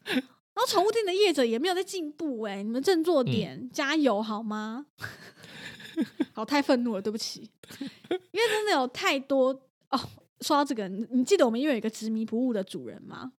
[0.05, 4.85] 然后宠物店的业者也没有在进步哎、你们振作嗯点，加油好吗？
[6.33, 9.49] 好，太愤怒了，对不起，因为真的有太多
[9.89, 9.99] 哦。
[10.41, 13.31] 说到这个，你你记得我们因为有一个执迷不悟的主人吗？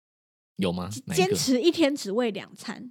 [0.56, 0.88] 有吗？
[1.14, 2.90] 坚持一天只喂两餐，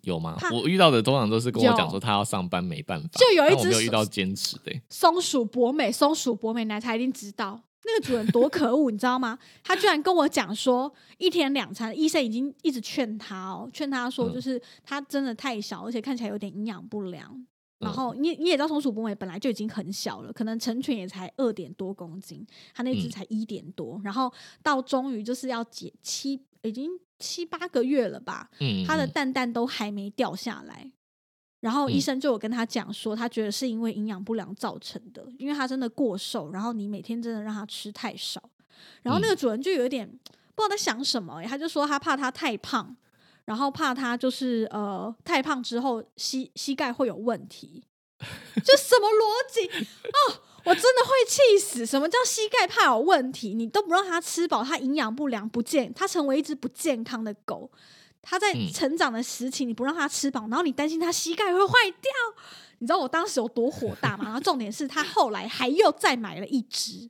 [0.00, 0.38] 有吗？
[0.50, 7.62] 我遇到的通常都是跟我讲有说他要上班没办法，就有一只有遇到坚持的欸、松鼠博美，松鼠博美奶茶一定知道。
[7.88, 9.38] 那个主人多可恶， 你知道吗？
[9.64, 17.46] 他居然跟我讲说一天两餐，医生已经一直劝他哦，劝他说嗯就是他真的太小，而且看起来有点营养不良。
[17.78, 24.30] 然嗯后你你也知道，松鼠博美本来就已经很小了，可能成犬也才二点多公斤，它那只嗯才一点多，然后
[24.62, 30.90] 到终于就是要解七，已经七八个月了吧，嗯，它的嗯蛋蛋都还没掉下来。
[31.60, 38.42] 然后医嗯生就有跟他讲说，他觉得是因为营养不良造成的，因为他真的过瘦，然后你每天真的让他吃太少，
[39.02, 42.96] 然后那个主人就有点不知道在想什么、欸，他就说他怕他太胖，
[43.44, 47.82] 然后怕他就是呃太胖之后膝膝盖会有问题，
[48.64, 49.66] 这什么逻辑
[50.08, 50.42] 哦？
[50.64, 51.86] 我真的会气死！
[51.86, 53.54] 什么叫膝盖怕有问题？
[53.54, 57.70] 你都不让他吃饱，他营养不良不健，他成为一只不健康的狗。
[58.30, 62.12] 它在嗯成长的时期，你不让他吃饱，然后你担心他膝盖会坏掉，
[62.78, 64.24] 你知道我当时有多火大吗？
[64.28, 67.08] 然后重点是他后来还又再买了一只，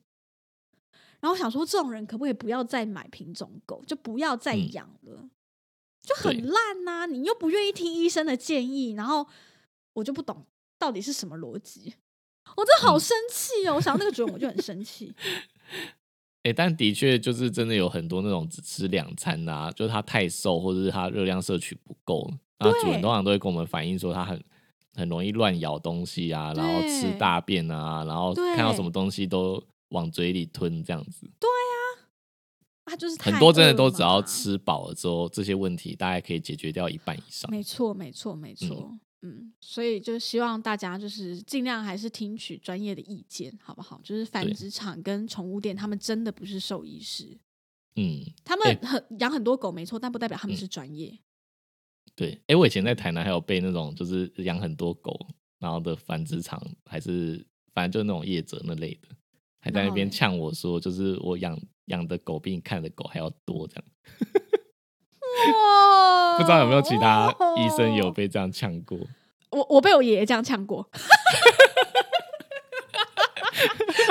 [1.19, 5.29] 然后我想说，这种人可不可以不要再买品种狗，就不要再嗯养了，
[6.01, 9.27] 就很对烂呐、你又不愿意听医生的建议，然后
[9.95, 10.47] 我就不懂，
[10.79, 11.97] 到底是什么逻辑？
[12.57, 13.75] 我真的好生气哦！
[13.75, 15.13] 我想到那个主人我就很生气。
[16.45, 24.43] 哎、但的确就是真的有很多那种只吃两餐的啊，就是他太瘦，或者是他热量摄取不够，然后主人通常都会跟我们反映说他很
[24.95, 31.31] 很容易乱咬东西啊，然后吃大便啊，然后看到什么东西都往嘴里吞这样子。
[32.87, 37.51] 他就是很多真的都只要吃饱了之后，这些问题大概可以解决掉一半以上。
[37.51, 38.89] 没错，没错，没错。
[38.91, 39.01] 嗯
[39.61, 44.01] 所以就希望大家就是尽量还是听取专业的意见，好不好？
[44.05, 47.37] 就是繁殖场跟宠物店，他们真的不是兽医师，
[47.97, 51.19] 嗯，他们很养很多狗没错，但不代表他们嗯是专业。
[52.15, 52.41] 对。
[52.47, 55.19] 哎、我以前在台南还有被那种就是养很多狗，
[55.59, 59.09] 然后的繁殖场还是反正就是那种业者那类的，
[59.59, 63.85] 还在那边呛我说，就是我养养的狗比你看的狗还要多这样。
[65.55, 68.11] 哇不知道有没有其他医生有？
[68.13, 68.97] 被这样呛过？
[69.51, 70.89] 我我被我爷爷这样呛过。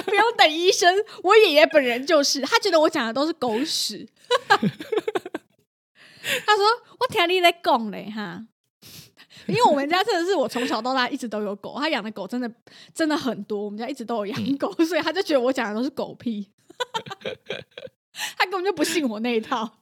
[0.05, 4.07] 不用等医生，我爷爷本人就是，他觉得我讲的都是狗屎。
[4.49, 4.59] 他
[6.57, 6.65] 说
[6.99, 8.45] ：“我听你在讲嘞哈。
[9.47, 12.51] ”因为我们家真的是我从小到大一直都有狗，他养的狗真的
[12.93, 16.51] 真的很多，我们家一直都有养狗，所以他就觉得我讲的都是狗屁。
[18.37, 19.79] 他根本就不信我那一套。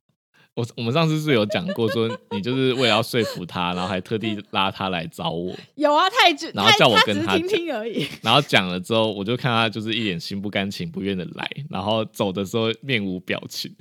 [0.55, 8.07] 我我们上次是有讲过，说你就是为了要说服他，然后还特地拉他来找我， 有啊，他也只然后叫我跟他听听而已。
[8.23, 13.75] 然后讲了之后，我就看他就是一脸心不甘情不愿的来，然后走的时候面无表情，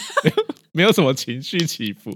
[0.72, 2.10] 没有什么情绪起伏，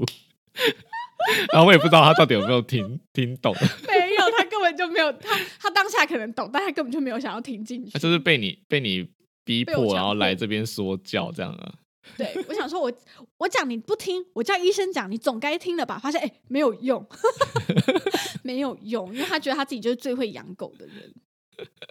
[1.53, 3.55] 然后我也不知道他到底有没有听听懂，
[3.89, 7.93] 没有，他根本就没有，他他当下可能懂，但他根本就没有想要听进去。
[7.93, 9.09] 他就是被你被你
[9.43, 11.73] 逼迫，然后来迫这边说教这样啊。
[12.17, 12.93] 对，我想说我，
[13.39, 15.99] 我讲你不听，我叫医生讲，你总该听了吧？
[15.99, 17.07] 发现哎、没有用，
[18.43, 21.15] 没有用，因为他觉得他自己就是最会养狗的人。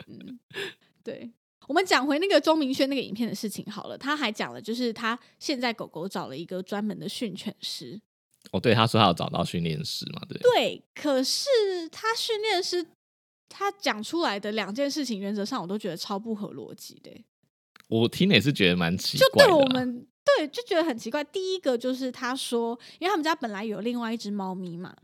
[0.08, 0.40] 嗯，
[1.04, 1.32] 对。
[1.68, 8.00] 我们讲回那个钟明轩那个影片的事情好了，他还讲了，就是他现在狗狗找了一个专门的训犬师，
[8.52, 11.50] 哦，对，他说他有找到训练师嘛，对不对，对，可是
[11.92, 12.86] 他训练师
[13.50, 17.26] 他讲出来的两件事情，原则上我都觉得超不合逻辑的欸、
[17.88, 19.56] 我听也是觉得蛮奇怪的、啊。
[19.56, 21.24] 对我们对就觉得很奇怪。
[21.24, 24.96] 第一个就是他说，因为他们家本来有另外一只猫咪嘛，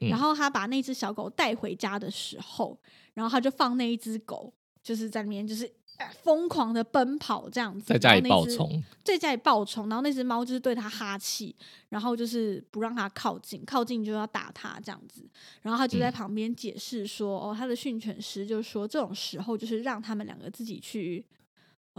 [0.00, 2.78] 嗯然后他把那只小狗带回家的时候，
[3.14, 4.52] 然后他就放那一只狗，
[4.82, 5.64] 就是在里面就是。
[5.64, 11.54] 呃疯狂的奔跑这样子，在家里然后那只爆冲，在家里暴冲，然后那只猫就是对他哈气，
[11.90, 15.28] 然后就是不让他靠近，靠近就要打他这样子。
[15.60, 21.22] 然后他就在嗯旁边解释说，哦，他的训犬师就说这种时候就是让他们两个自己去，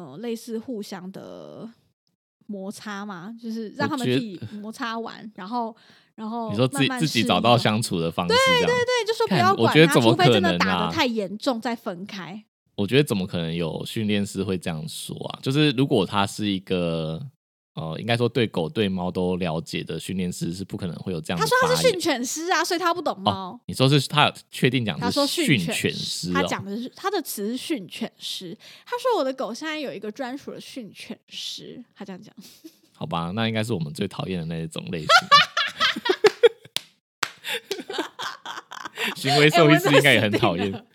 [0.01, 1.69] 呃，类似互相的
[2.47, 5.75] 摩擦嘛，就是让他们自己摩擦完，然后
[6.15, 12.43] 然后你说自己自己找到相处的方式，对对对，就说不要管它，觉得怎么除非真的打的太严重再分开。
[12.75, 15.39] 我觉得怎么可能有训练师会这样说啊？
[15.41, 17.21] 就是如果他是一个
[17.81, 23.31] 呃，应该说对狗对猫都了解的训练师，是不可能会有这样的他说他是训犬师啊，所以他不懂猫。
[23.31, 23.59] 哦。
[23.65, 26.33] 你说是他有确定讲他说是训犬犬师哦？
[26.35, 28.55] 他讲的是他的词是训犬师。
[28.85, 32.31] 他说我的狗现在有一个专属的训犬师，他这样讲。
[32.93, 35.07] 好吧，那应该是我们最讨厌的那种类型。
[39.15, 40.71] 行为哎兽医师应该也很讨厌。
[40.71, 40.85] 了。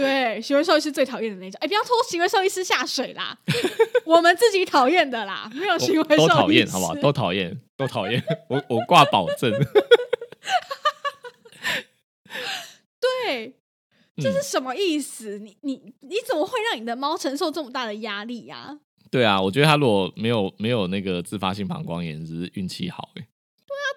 [0.00, 1.58] 对，行为兽医师最讨厌的那种。
[1.60, 3.36] 哎、不要拖行为兽医师下水啦，
[4.04, 6.94] 我们自己讨厌的啦，没有行为兽医师都讨厌，好不好？
[7.02, 8.22] 都讨厌，都讨厌。
[8.48, 9.52] 我我挂保证。
[13.00, 13.54] 对，
[14.16, 15.38] 这嗯是什么意思？
[15.38, 18.78] 你你你怎么会让你的猫承受这么大的压力呀、
[19.10, 23.10] 对啊，我觉得它如果没有没有那个自发性膀胱炎，只是运气好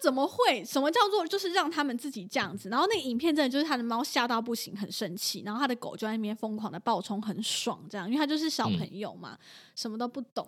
[0.03, 0.65] 怎么会？
[0.65, 2.67] 什么叫做就是让他们自己这样子？
[2.67, 9.39] 然后那个影片真的就是他的猫吓到不行，很生气，然后他的狗就在那边疯狂的暴冲，很爽这样，因为他就是小嗯朋友嘛，
[9.77, 10.45] 什么都不懂。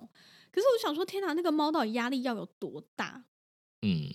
[0.52, 3.24] 可是我想说，天哪，那个猫到底压力要有多大？
[3.84, 4.10] 嗯，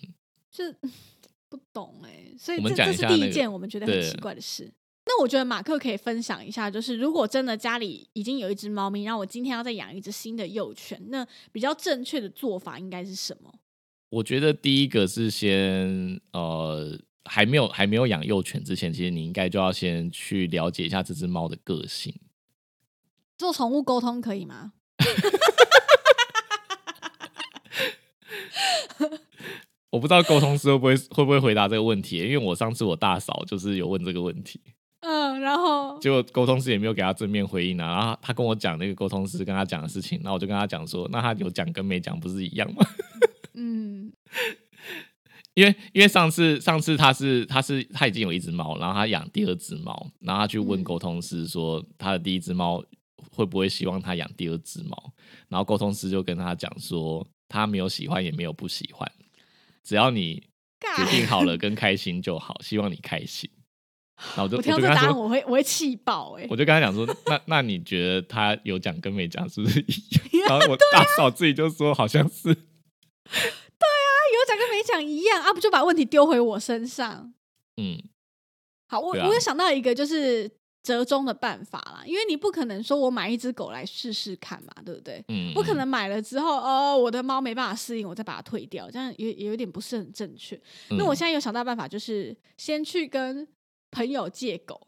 [0.51, 0.77] 就是
[1.49, 4.71] 不懂哎、所以这这是第一件我们觉得很奇怪的事。
[5.07, 13.51] 那我觉得马克可以分享一下，就是如果真的家里已经有一只猫咪，然后我今天要再养一只新的幼犬，那比较正确的做法应该是什么？
[14.11, 22.15] 我觉得第一个是先呃，还没有还没有养幼犬之前，其实你应该就要先去了解一下这只猫的个性。
[23.39, 24.73] 做宠物沟通可以吗？
[29.91, 34.61] 我不知道沟通师会不会会不会回答这个问题，因为我上次我大嫂就是有问这个问题，
[35.01, 37.87] 嗯，然后结果沟通师也没有给他正面回应啊。
[37.87, 42.85] 然后他跟我讲那个沟通师跟他讲的事情，然后我就跟他讲说，那他有讲跟没讲不是一样吗？
[43.61, 44.13] 嗯，
[45.55, 52.83] 因为因为上次上次他是他是他已经有一只猫，然后他养第二只猫，然后他去问嗯沟通师说他的第一只猫
[53.31, 55.13] 会不会希望他养第二只猫，
[55.49, 59.11] 然后沟通师就跟他讲说他没有喜欢也没有不喜欢，
[59.85, 60.43] 只要你
[60.97, 63.51] 决定好了 跟开心就好，希望你开心。
[64.37, 69.93] 然后我就我听到这答案我会我会气爆哎、我就跟他讲说，那那你觉得他有讲跟没讲是不是一
[70.37, 70.49] 样？
[70.49, 72.55] 然后我大嫂自己就说好像是，
[73.31, 77.33] 有讲跟没讲一样啊，不就把问题丢回我身上？
[77.77, 78.01] 嗯，
[78.89, 80.51] 好，我、啊我有想到一个就是
[80.83, 85.23] 折中的办法啦，因为你不可能说我买一只狗来试试看嘛，对不对？
[85.29, 90.57] 嗯，不可能买了之后，哦，我的猫没办法适应，我再把它退掉，这样也也有点不是很正确。
[90.91, 90.97] 嗯。
[90.97, 93.47] 那我现在有想到办法，就是先去跟
[93.91, 94.81] 朋友借狗，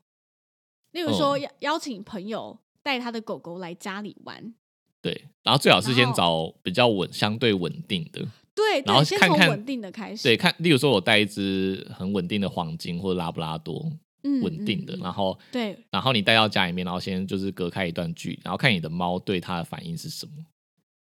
[0.92, 4.54] 例如哦说邀邀请朋友带他的狗狗来家里玩，
[5.02, 8.26] 对，然后最好是先找比较稳、相对稳定的。
[8.54, 13.90] 对然后，先看看从稳定的开始，对，看，例如说我带一只很稳定的黄金或者拉布拉多，
[14.22, 20.32] 嗯稳定的，然后对然后你带到家里面，然后先就是隔开一段距离，然后看你的猫对它的反应是什么。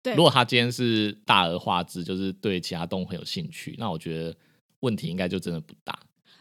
[0.01, 4.35] 对，如果它今天是大而化之，就是对其他动物很有兴趣，那我觉得
[4.79, 5.97] 问题应该就真的不大。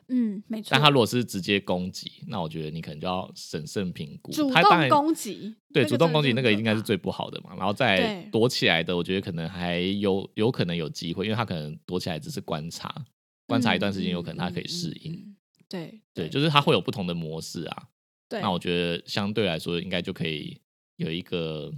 [0.09, 4.31] 嗯没错，但他如果是直接攻击，那我觉得你可能就要审慎评估。
[4.33, 13.05] 主动攻击，对，主动攻击那个应该是最不好的嘛，然后再躲起来的，我觉得可能还有有可能有机会，因为他可能躲起来只是观察，
[13.47, 15.13] 观察一段时间，有可能他可以适应。
[15.13, 15.37] 嗯嗯嗯嗯
[15.69, 17.89] 对对，就是他会有不同的模式啊。
[18.29, 20.61] 对，那我觉得相对来说，应该就可以
[20.95, 21.73] 有一个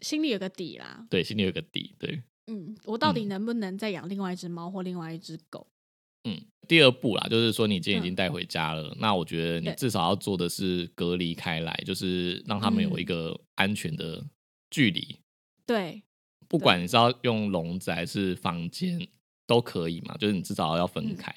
[0.00, 1.04] 心里有个底啦。
[1.10, 1.96] 对心里有个底。
[1.98, 5.66] 对，嗯，我到底嗯能不能再养另外一只猫或另外一只狗？
[6.24, 13.06] 嗯，第二步啦，就是说你今天已经嗯带回家了，那我觉得你至少要做的是隔离开来，就是让他们有一嗯。
[13.06, 14.24] 个安全的
[14.70, 15.18] 距离。
[15.66, 16.02] 对
[16.48, 19.06] 不管你是要用笼子还是房间
[19.46, 21.16] 都可以嘛，就是你至少要分嗯。
[21.16, 21.34] 开。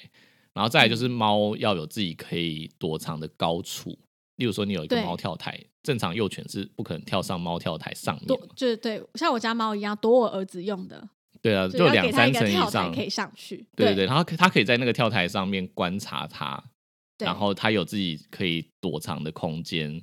[0.52, 3.90] 然后再来就是猫要有自己可以躲藏的高处，
[4.36, 11.08] 例如说你有一个猫跳台，正常幼犬是不可能跳上猫跳台上面躲嘛，就是对，像我家猫一样躲我儿子用的，
[11.46, 13.56] 对啊，就就两三层以上，可以上去。
[13.76, 13.94] 对对。
[13.94, 16.62] 对，然后他可以在那个跳台上面观察它，
[17.18, 20.02] 然后他有自己可以躲藏的空间，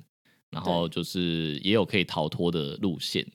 [0.50, 3.26] 然后就是也有可以逃脱的路线，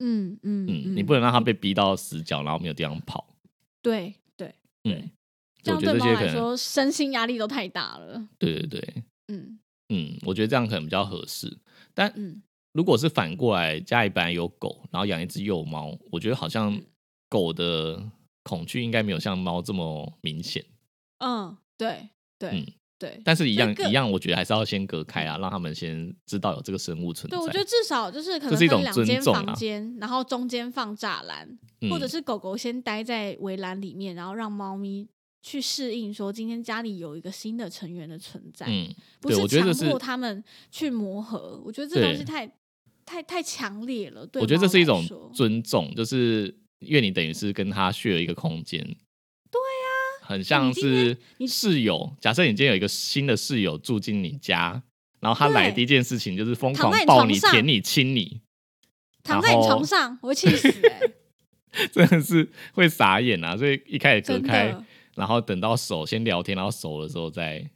[0.00, 3.26] 嗯嗯嗯，你不能让它被逼到死角，然后没有地方跑，
[3.82, 4.54] 对对，
[4.84, 5.10] 嗯，
[5.62, 8.28] 这样我觉得这些可能，对猫来说身心压力都太大了。
[8.38, 9.58] 对对对，嗯。
[9.88, 11.56] 嗯，我觉得这样可能比较合适。
[11.94, 12.42] 但嗯，
[12.72, 16.76] 如果是反过来，家里本来有狗，然后养一只幼猫，我觉得好像
[17.28, 18.02] 狗的
[18.42, 20.64] 恐惧应该没有像猫这么明显。
[21.18, 22.66] 嗯，对对、嗯
[22.98, 23.20] 对。
[23.24, 27.36] 但是，一样一样，我觉得还是要先隔开啊，让他们先知道有这个生物存在。
[27.36, 35.08] 对，我觉得至少就是可能这是一种分两间房间，然后中间放栅栏，嗯或者是狗狗先待在围栏里面，然后让猫咪
[35.42, 41.60] 去适应，说今天家里有一个新的成员的存在，嗯，不对，我觉得强这是迫他们去磨合。
[41.64, 42.46] 我觉得这东西太
[43.04, 44.26] 太太强烈了。
[44.26, 45.04] 对，我觉得这是一种。
[45.34, 48.80] 尊重，就是因为你等于是跟他 share 一个空间。
[48.82, 52.14] 对呀、很像是你室友。
[52.20, 54.82] 假设你今天有一个新的室友住进你家，
[55.20, 58.40] 然后他来对第一件事情就是疯狂抱你、舔你、亲你，
[59.22, 63.56] 躺在你床上，我会气死哎、 真的是会傻眼啊！
[63.56, 64.76] 所以一开始隔开，
[65.14, 67.68] 然后等到熟先聊天，然后熟了之后再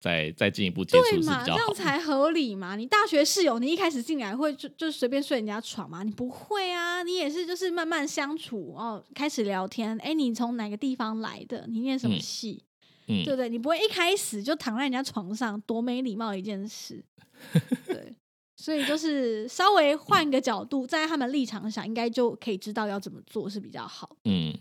[0.00, 1.82] 再再进一步接触是对嘛，这比较好这。
[1.82, 2.76] 样才合理嘛。
[2.76, 6.02] 你大学室友，你一开始进来会就就随便睡人家床吗？
[6.02, 9.98] 你不会啊，你也是就是慢慢相处哦，开始聊天。
[9.98, 11.66] 哎，你从哪个地方来的？
[11.68, 12.64] 你念什么嗯系？
[13.08, 13.48] 嗯对不对？
[13.48, 17.04] 你不会一开始就躺在人家床上，多没礼貌一件事。
[17.86, 18.14] 对，
[18.56, 24.16] 所以就是稍微换个角度，站在他们立场想，应该就可以知道要怎么做是比较好。
[24.24, 24.54] 嗯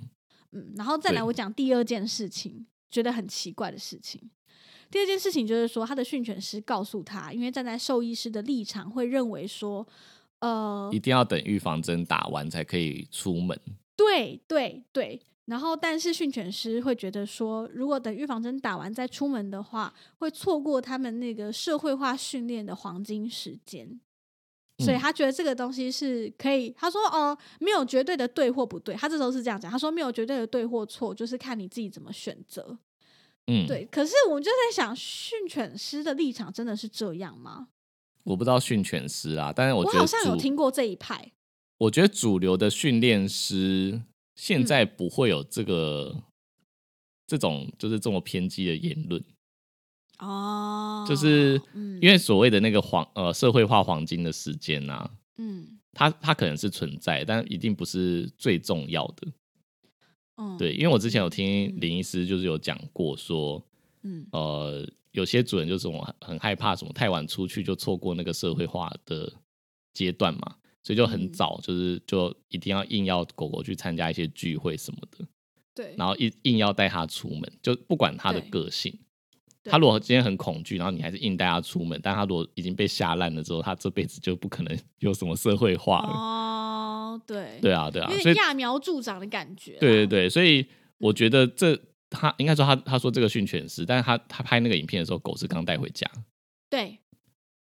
[0.54, 4.32] 嗯，然后再来我讲第二件事情，觉得很奇怪的事情。
[4.90, 9.86] 第二件事情就是说，他的训犬师告诉他，因为站在兽医师的立场，会认为说，
[10.40, 13.60] 呃一，定要等预防针打完才可以出门。
[13.96, 15.22] 对对对。
[15.46, 23.98] 然后，但是训犬师会觉得说，如果等预防针打完再出门的话，会错过他们那个社会化训练的黄金时间。
[24.80, 32.78] 所以嗯他觉得这个东西是可以，他说哦，没有绝对的对或不对，他这时候是这样讲，他说没有绝对的对或错，就是看你自己怎么选择。
[33.48, 37.70] 嗯，，对，可是我就在想，训犬师的立场真的是这样吗？
[38.24, 41.32] 我不知道训犬师啊，但是我觉得我好像有听过这一派。
[41.78, 44.02] 我觉得主流的训练师
[44.36, 46.24] 现嗯在不会有这个、
[47.26, 49.24] 这种就是这么偏激的言论，
[50.20, 59.28] 哦就是嗯因为所谓的那个黄呃社会化黄金的时间啊，嗯，它它可能是存在，但一定不是最重要的。
[60.38, 63.64] 嗯，，对，因为我之前有听林医师就是有讲过说，
[64.04, 64.26] 嗯。
[64.32, 69.34] 呃，有些主人就是我很很害怕什么太晚出去就错过那个社会化的
[69.94, 71.32] 阶段嘛，所以就很嗯。
[71.34, 75.26] 早就是就一定要硬要狗狗去参加一些聚会什么的，
[75.74, 78.50] 对，然后硬硬要带它出门，就不管它的对。
[78.52, 78.92] 个性。
[79.64, 79.72] 对。
[79.72, 86.10] 它如果今天很恐惧，然后你还是硬带它出门，但它如果已经被吓烂了之后，它这辈子就不可能有什么社会化了。
[86.10, 86.57] 哦，
[87.28, 89.78] 对，对啊，对啊，有点揠苗助长的感觉啦。
[89.82, 90.66] 对对对，所以
[90.98, 91.78] 我觉得这
[92.10, 96.10] 他应该说他他说这个训犬师，但是他他拍那个影片的时候，狗是刚带回家。
[96.70, 96.98] 对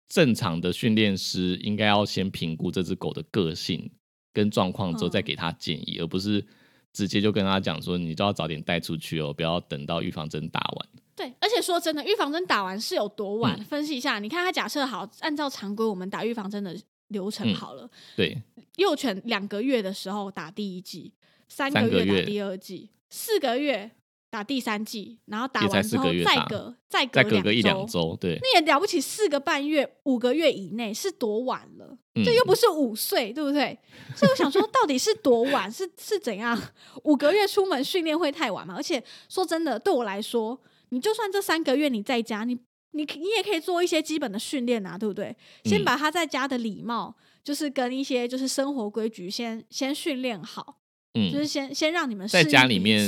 [0.07, 3.91] 正常的训练师应该要先评估这只狗的个性
[4.34, 6.45] 跟状况之后，嗯再给他建议，而不是
[6.93, 10.89] 直接就跟他讲说，你都要早点带出去哦，不要等到预防针打完。
[11.13, 13.59] 对，而且说真的，预防针打完是有多晚？
[13.59, 16.78] 嗯分析一下，你看他假设好，按照常规我们打预防针的
[17.09, 18.38] 流程嗯好了，对，
[18.78, 21.13] 幼犬两个月的时候打第一剂，
[21.47, 23.91] 三三个月打第二剂，四个月
[24.30, 31.97] 打第三剂，然后打完之后再隔再隔再再隔个一两，周，对，那也了不起，四个半月、五个月以内是多晚了？
[32.15, 33.78] 嗯这又不是五岁，对不对？
[34.15, 35.71] 所以我想说，到底是多晚？
[35.71, 36.59] 是是怎样？
[37.03, 38.73] 五个月出门训练会太晚吗？
[38.75, 40.59] 而且说真的，对我来说，
[40.89, 42.57] 你就算这三个月你在家，你
[42.91, 45.36] 你你也可以做一些基本的训练啊，对不对？
[45.63, 47.15] 先嗯把他在家的礼貌，
[47.48, 50.80] 就是跟一些就是生活规矩先先训练好，
[51.14, 53.02] 嗯，就是先先让你们在家里面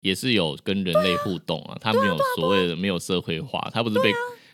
[0.00, 4.12] 也是有跟人类互动啊，他没有所谓的没有社会化，他不是被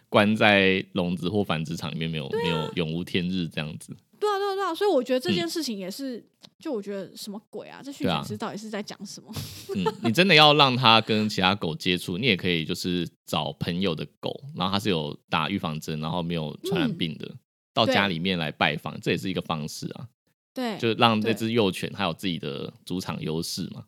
[0.09, 3.95] 关在笼子或繁殖场里面，没有没有永无天日这样子。
[4.19, 6.27] 对啊，对啊，对啊，所以我觉得这嗯件事情也是，
[6.59, 7.83] 就我觉得什么鬼啊？
[7.85, 9.31] 这训犬师到底是在讲什么？
[9.77, 17.31] 嗯，你真的要让它跟其他狗接触，你也可以就是找朋友的狗，然后它是有打预防针，然后没有传染嗯病的，
[17.77, 20.09] 到家里面来拜访，这也是一个方式啊，
[20.55, 23.85] 对，就让这对只幼犬它有自己的主场优势嘛。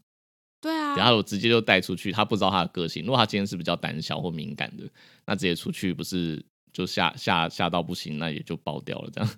[0.60, 4.86] 对啊，然后我直接就带出去，它不知道它的个性，如果它今天是比较胆小或敏感的，
[5.24, 9.30] 那直接出去不是就吓吓吓到不行，那也就爆掉了这样。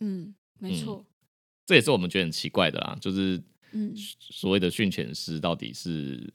[0.00, 1.04] 嗯，没错，
[1.66, 3.38] 这也是我们觉得很奇怪的啦，就是
[3.72, 6.32] 嗯，所谓的训犬师到底是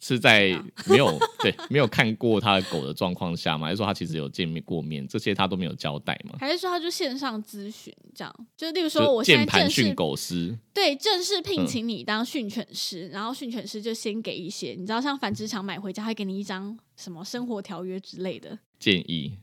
[0.00, 3.66] 是在啊没有对没有看过他的狗的状况下吗？
[3.66, 6.36] 还是说他其实有见面过面，这些他都没有交代吗？
[6.38, 8.46] 还是说他就线上咨询这样？
[8.56, 19.36] 就例如说，我现在正式狗师，对正式聘嗯请你当训犬师，然后训犬师就先给一些，你知道像繁殖场买回家还给你一张什么生活条约之类的，建议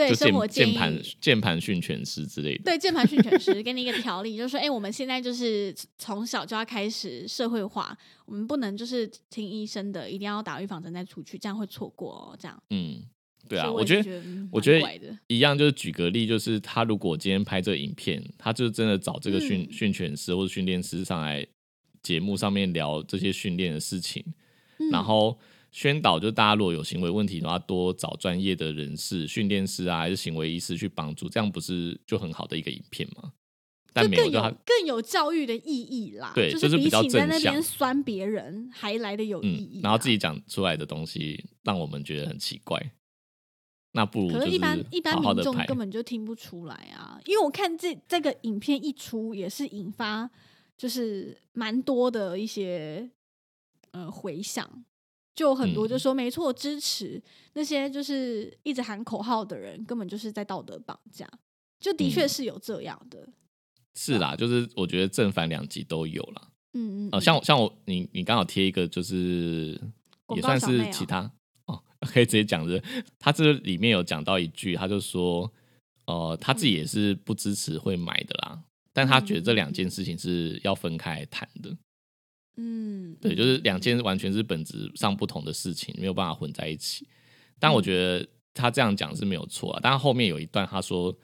[0.00, 0.72] 对就生活建议。
[0.72, 2.64] 键键盘键盘训犬师之类的。
[2.64, 12.36] 对键盘训犬师给你一个条例， 就是说，哎、我们现在就是从小就要开始社会化，我们不能就是听医生的，一定要打预防针再出去，这样会错过哦。
[12.38, 13.02] 这样，嗯，
[13.48, 21.46] 对啊，我我觉得我觉得一样，就是举个例，就是他如果今天拍这个影片，他就真的找这个训、嗯训犬师或者训练师上来
[22.02, 24.24] 节目上面聊这些训练的事情，
[24.78, 25.38] 嗯然后
[25.70, 33.32] 宣导，就大家如果有行为问题的话，多找专业的人士、训练师啊，还是行为医师去帮助，这样不是就很好的一个影片吗？
[33.92, 36.30] 但没有，更有更有教育的意义啦。
[36.32, 40.16] 对就就是比起在那边酸别人还来的有意义、嗯，然后自己。
[40.16, 42.92] 讲出来的东西让我们觉得很奇怪，
[43.92, 50.30] 那不如可就是一般一般民众根本就听不出来啊，因为我看这这个影片一出，也是引发
[50.76, 53.08] 就是蛮多的一些
[53.92, 54.84] 呃回响，
[55.34, 57.22] 就有很多嗯就说、没错，支持
[57.54, 61.28] 那些就是一直喊口号的人，根本就是在道德绑架，
[61.80, 63.28] 就的确嗯是有这样的，
[63.94, 66.48] 是啦，就是我觉得正反两极都有啦。
[66.74, 69.80] 嗯嗯，呃，嗯像我像我你你刚好贴一个，就是
[70.34, 71.30] 也算是其他
[71.66, 72.82] 哦， 可以直接讲的。
[73.18, 75.50] 他这里面有讲到一句，他就说，
[76.06, 78.62] 呃，他自己也是不支持会买的啦，
[78.92, 81.76] 但他觉得这两件事情是要分开谈的。
[82.56, 87.06] 嗯，对，嗯就是两件完全是本质上不同的事情，没有办法混在一起。
[87.58, 89.80] 但我觉得他这样讲是没有错啊。
[89.82, 91.16] 但后面有一段他说，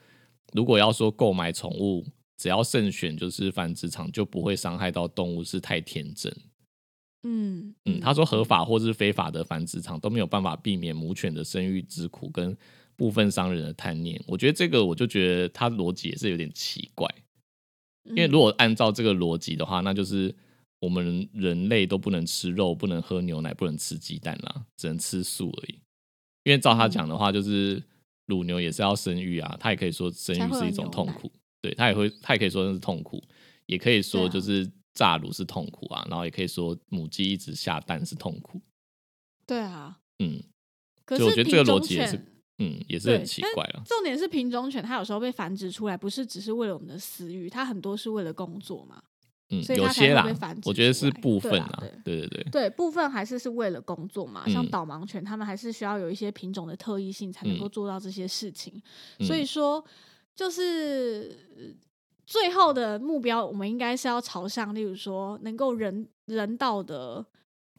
[0.53, 2.05] 如果要说购买宠物，
[2.37, 6.31] 只要慎选，就是繁殖场就不会伤害到动物，是太天真。
[7.23, 12.55] 嗯嗯，他说合法或是非法的繁殖场都没有办法避免母犬的生育之苦跟
[12.95, 14.23] 部分商人的贪念。
[14.27, 17.09] 我觉得这个我就觉得他逻辑也是有点奇怪，
[18.05, 20.33] 因因为如果按照这个逻辑的话，那就是
[20.79, 25.79] 我们人类都不能吃肉，不能喝牛奶，不能吃鸡蛋啦，只能吃素而已。
[26.43, 27.83] 因为照他讲的话，就是
[28.25, 33.23] 乳牛也是要生育啊，他也可以说生育是一种痛苦，对他也会，他也可以说那是痛苦，
[33.65, 38.61] 也可以说就是炸乳是痛苦啊，然后也可以说母鸡一直下蛋是痛苦，
[39.45, 40.41] 对啊，嗯
[41.05, 42.15] 可是所以我觉得这个逻辑也是
[42.59, 43.83] 嗯，也是很奇怪了。
[43.85, 49.03] 重点是品种犬，它有时候被繁殖出来，不是只是为了我们的私欲，它很多是为了工作嘛。
[49.49, 50.25] 嗯，所以有些啦
[50.65, 58.73] 我觉得是部分啊对，对对对，部分还是是为了工作嘛，像嗯导盲犬，他们还是需要有一些品种的特异性才能够嗯做到这些事情。
[59.19, 59.83] 嗯所以说，
[60.35, 61.63] 就是呃
[62.25, 67.25] 最后的目标，我们应该是要朝向，例如说能够人人道的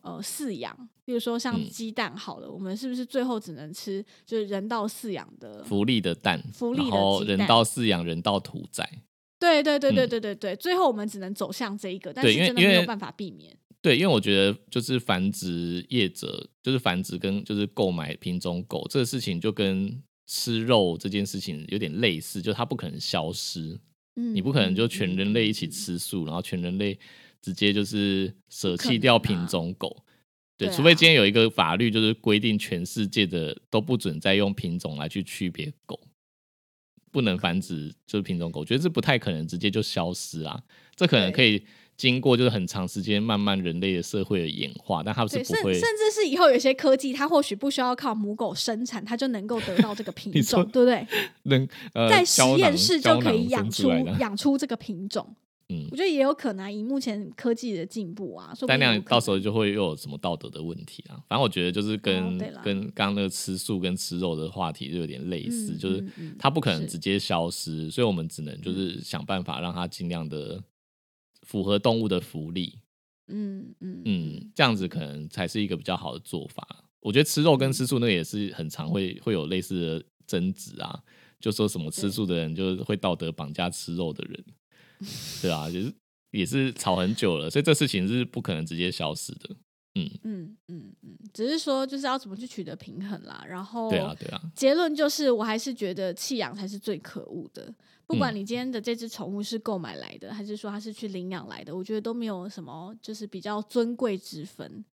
[0.01, 5.63] 呃饲养，例如说像嗯鸡蛋好了，我们是不是最后只能吃就是人道饲养的？
[5.65, 8.91] 福利的蛋，福利的然后人道饲养，人道屠宰。
[9.39, 13.57] 对对对对嗯对对对，最后我们只能走向这一个，但是真的没有办法避免。
[13.81, 23.79] 对，因为我觉得就是繁殖业者，就是繁殖跟就是购买品种狗这个事情，就跟吃肉这件事情有点类似，就它不可能消失，
[24.17, 25.69] 嗯，你不可能就嗯全人类一起。
[25.69, 26.99] 吃素，然后全人类
[27.41, 30.05] 直接就是舍弃掉品种狗。
[30.57, 36.01] 对，除非今天有一个法律，就是规定全世界的都不准再用品种来去区别狗，
[37.11, 40.61] 不能繁殖就是品种狗，我觉得这不太可能直接就消失啊。
[40.95, 41.63] 这可能可以
[41.97, 51.07] 经过就是很长时间慢慢人类的社会的演化，但它是，甚不会甚至是以后有些科技，它或许不需要靠母狗生产，它就能够得到这个 品种，对不对？
[51.45, 53.89] 能呃在实验室就可以养出。
[54.19, 55.35] 养出这个品种。
[55.69, 55.87] 嗯。
[55.91, 61.17] 我，觉得也有可能啊，以目前科技的进步啊，说不但那样到时候就会又有什么道德的问题啊。
[61.29, 66.05] 反正我觉得就是跟、哦跟刚刚那个吃素跟吃肉的话题就有点类似，嗯就是
[66.39, 70.63] 它不可能直接消失，所以我们只能就是想办法让它尽量的
[71.43, 72.79] 符合动物的福利。
[73.31, 76.67] 嗯嗯嗯，这样子可能才是一个比较好的做法。
[77.01, 81.03] 我觉得吃肉嗯跟吃素那个也是很常会会有类似的争执啊，
[81.39, 84.45] 就说什么吃素的人就是会道德绑架吃肉的人，
[85.43, 85.93] 对啊，就是
[86.31, 89.57] 也是吵很久了，所以这事情是不可能直接消失的。
[89.95, 93.45] 嗯，嗯嗯嗯，只是说就是要怎么去取得平衡啦。
[93.49, 97.73] 然后对啊，对啊，结论就是，我还是觉得弃养才是最可恶的。
[98.07, 104.85] 不管嗯你今天的这只宠物是购买来的，还是说它是去领养来的，我觉得都没有什么就是比较尊贵之分。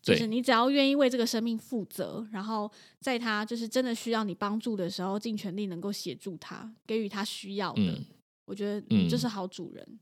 [0.00, 8.04] 就是你只要愿意为这个生命负责，然后在它就是真的需要你帮助的时候，尽全力能够协助它，给予它需要的，嗯
[8.44, 9.98] 我觉得你就嗯是好主人。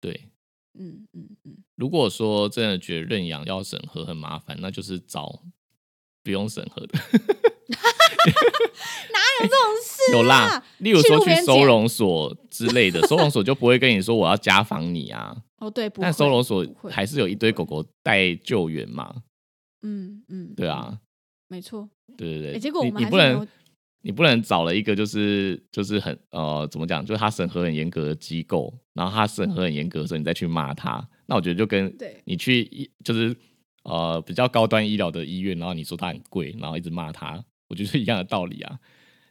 [0.00, 0.28] 对。
[0.78, 5.42] 嗯嗯嗯，如果说真的觉得认养要审核很麻烦，那就是找
[6.22, 6.98] 不用审核的。
[7.66, 15.34] 哪有这种事有啦啊，例如去说去收容所之类的，收容所就不会跟你说我要家访你啊。
[15.58, 19.22] 哦，对，不但收容所还是有一堆狗狗待救援嘛，
[19.80, 21.00] 嗯嗯，对啊，
[21.48, 21.88] 没错。
[22.18, 22.52] 对对对。
[22.52, 23.46] 诶结果我你你不能们还是没有
[24.06, 33.34] 你不能找了一个就是就是很呃怎么讲，就是他审核很严格的机构，然后他审核很严格的时候，你再去骂他，那我觉得就跟对你去医就是
[33.82, 38.78] 呃比较高端医疗的医院，然后你说它很贵，然后一直骂他，我觉得是一样的道理啊。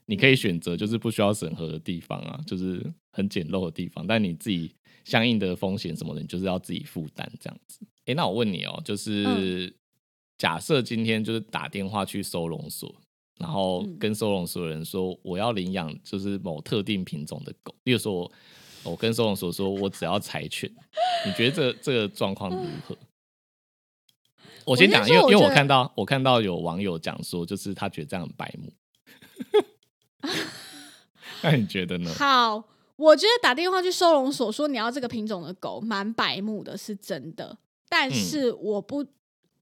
[0.08, 7.80] 你可以选择就是不需要审核的地方啊，就是很简陋的地方，但你自己相应的风险什么的，你就是要自己负担这样子。
[8.08, 9.74] 诶，那我问你哦，就是、嗯
[10.38, 12.94] 假设今天就是打电话去收容所，
[13.38, 18.32] 然后嗯跟收容所的人说我要领养就是某特定品种的狗，例如说我
[18.84, 20.72] 我跟收容所说我只要柴犬，
[21.26, 22.98] 你觉得这这个状况如何？
[24.66, 28.74] 我先先讲，因为因为我看到我看到有网友讲说，就是他觉得这样很白目。
[31.44, 32.12] 那你觉得呢？
[32.16, 32.64] 好，
[32.96, 37.60] 我觉得打电话去收容所说你要这个品种的狗，蛮白目的，是真的。
[37.88, 39.06] 但嗯是我不，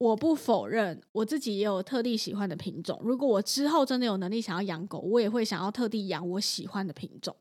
[0.04, 3.00] 我不否认，我自己也有特地喜欢的品种。
[3.04, 7.34] 如果我之后真的有能力想要养狗，我也会想要特地养我喜欢的品种。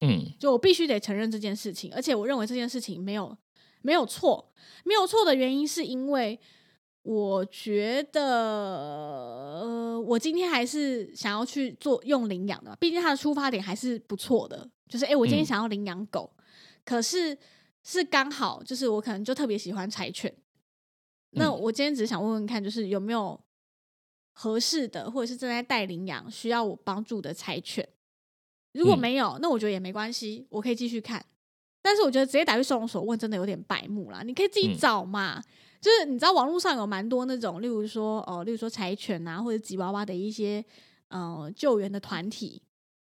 [0.00, 3.36] 嗯就我必须得承认这件事情，而且我认为这件事情没有
[3.82, 4.52] 没有错，
[4.84, 6.38] 没有错的原因是因为
[7.02, 8.22] 我觉得，
[9.62, 16.30] 呃，我今天还是想要去做用领养的，毕竟它的出发点还是不错的，就是哎、诶我今天嗯想要领养狗，
[16.84, 17.36] 可是
[17.82, 20.32] 是刚好就是我可能就特别喜欢柴犬，
[21.30, 23.38] 那嗯我今天只是想问问看，就是有没有
[24.32, 27.88] 合适的，或者是正在带领养需要我帮助的柴犬。
[28.72, 31.24] 如果嗯没有，那我觉得也没关系，我可以继续看。
[31.82, 34.22] 但是我觉得直接打去收容所问，真的有点白目啦。
[34.22, 35.42] 你可以自己嗯找嘛。
[35.80, 40.64] 就是你知道网络上有蛮多那种，例如说哦，例如说柴犬啊，或者吉娃娃的一些
[41.08, 42.60] 呃救援的团体，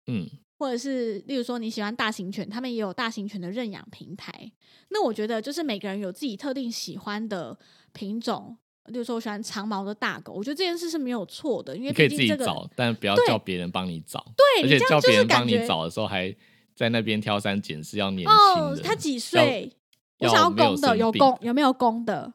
[0.05, 0.29] 嗯
[0.59, 4.51] 或者是例如说你喜欢大型犬，他们也有大型犬的认养平台。
[4.89, 7.57] 那我觉得就是每个人有自己特定喜欢的
[7.93, 14.23] 品种，例如说我喜欢长毛的大狗，我觉得这件事是没有错的，因为你可以自己找，但不要叫别人帮你找。
[14.35, 16.35] 对而且叫别人帮你找的时候，还
[16.75, 18.83] 在那边挑三拣四，要年轻。
[18.83, 19.71] 他几岁？
[20.19, 22.33] 我想要公的，有公有没有公的？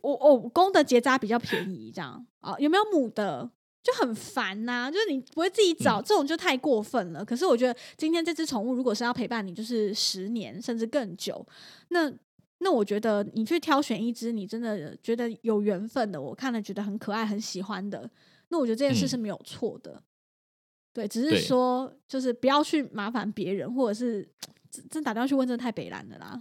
[0.00, 2.54] 我我公的结扎比较便宜，这样啊？
[2.58, 3.50] 有没有母的？
[3.82, 7.24] 就很烦呐、就是你不会自己找，这种就太过分了。
[7.24, 11.46] 可是我觉得今天这只宠物如果是要陪伴你，就是十年甚至更久，
[11.90, 12.12] 那
[12.58, 18.10] 那我觉得你去挑选一只你真的觉得有缘分的，我看了觉得很可爱、很喜欢的，
[18.48, 20.02] 那我觉得这件事嗯是没有错的。
[20.92, 24.26] 对，只是说就是不要去麻烦别人，或者是
[24.70, 26.40] 真真打电话去问，真的太北蓝的啦，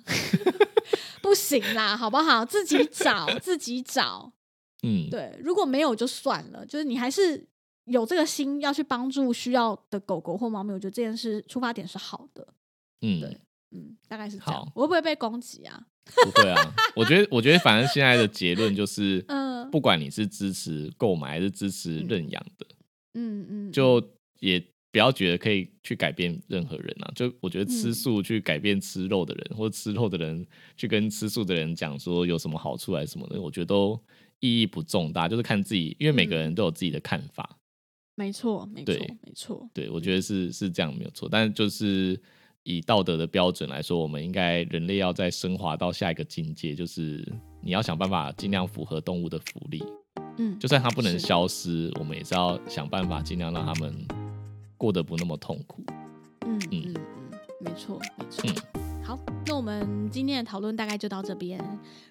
[1.21, 2.45] 不行啦，好不好？
[2.45, 4.31] 自己找，自己找。
[4.83, 7.45] 嗯，对，如果没有就算了，就是你还是
[7.85, 12.47] 有这个心要去帮助需要的狗狗或猫咪，我觉得这件事出发点是好的。
[13.01, 13.37] 嗯，对
[13.71, 14.71] 嗯，大概是这样。
[14.73, 15.85] 我会不会被攻击啊？
[16.23, 16.73] 不会啊。
[16.95, 22.65] 我觉得，我觉得反正现在的结论就是，嗯不管你是支持购买还是支持认养的，
[23.15, 24.01] 嗯嗯，就
[24.39, 27.11] 也不要觉得可以去改变任何人啊。
[27.15, 30.45] 就我觉得吃嗯素去改变吃肉的人，或者吃肉的人
[30.77, 33.99] 去跟吃素的人讲说有什么好处还是什么的，我觉得都
[34.39, 37.57] 意义不重大，就是看自己，因为每个人嗯都有自己的看法。
[38.15, 39.69] 没错，没错对，没错。
[39.73, 42.17] 对，我觉得是是这样没有错，但就是
[42.65, 47.23] 以道德的标准来说，我们应该人类要再升华到下一个境界，就是
[47.61, 49.83] 你要想办法尽量符合动物的福利，
[50.37, 53.95] 嗯，就算它不能消失，我们也是要想办法尽量让它们
[54.77, 55.83] 过得不那么痛苦。
[56.45, 58.49] 嗯嗯嗯嗯，没错没错。
[58.73, 61.63] 嗯好，那我们今天的讨论大概就到这边。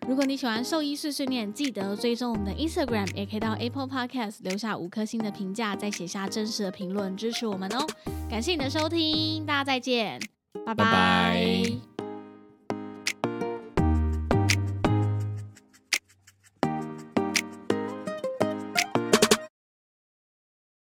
[0.07, 7.85] 如果你喜欢兽医碎碎念，记得追踪我们的 Instagram，也可以到 Apple Podcast 留下五颗星的评价，再写下真实的评论支持我们哦。
[8.31, 10.21] 感谢你的收听，大家再见，
[10.65, 11.94] 拜拜。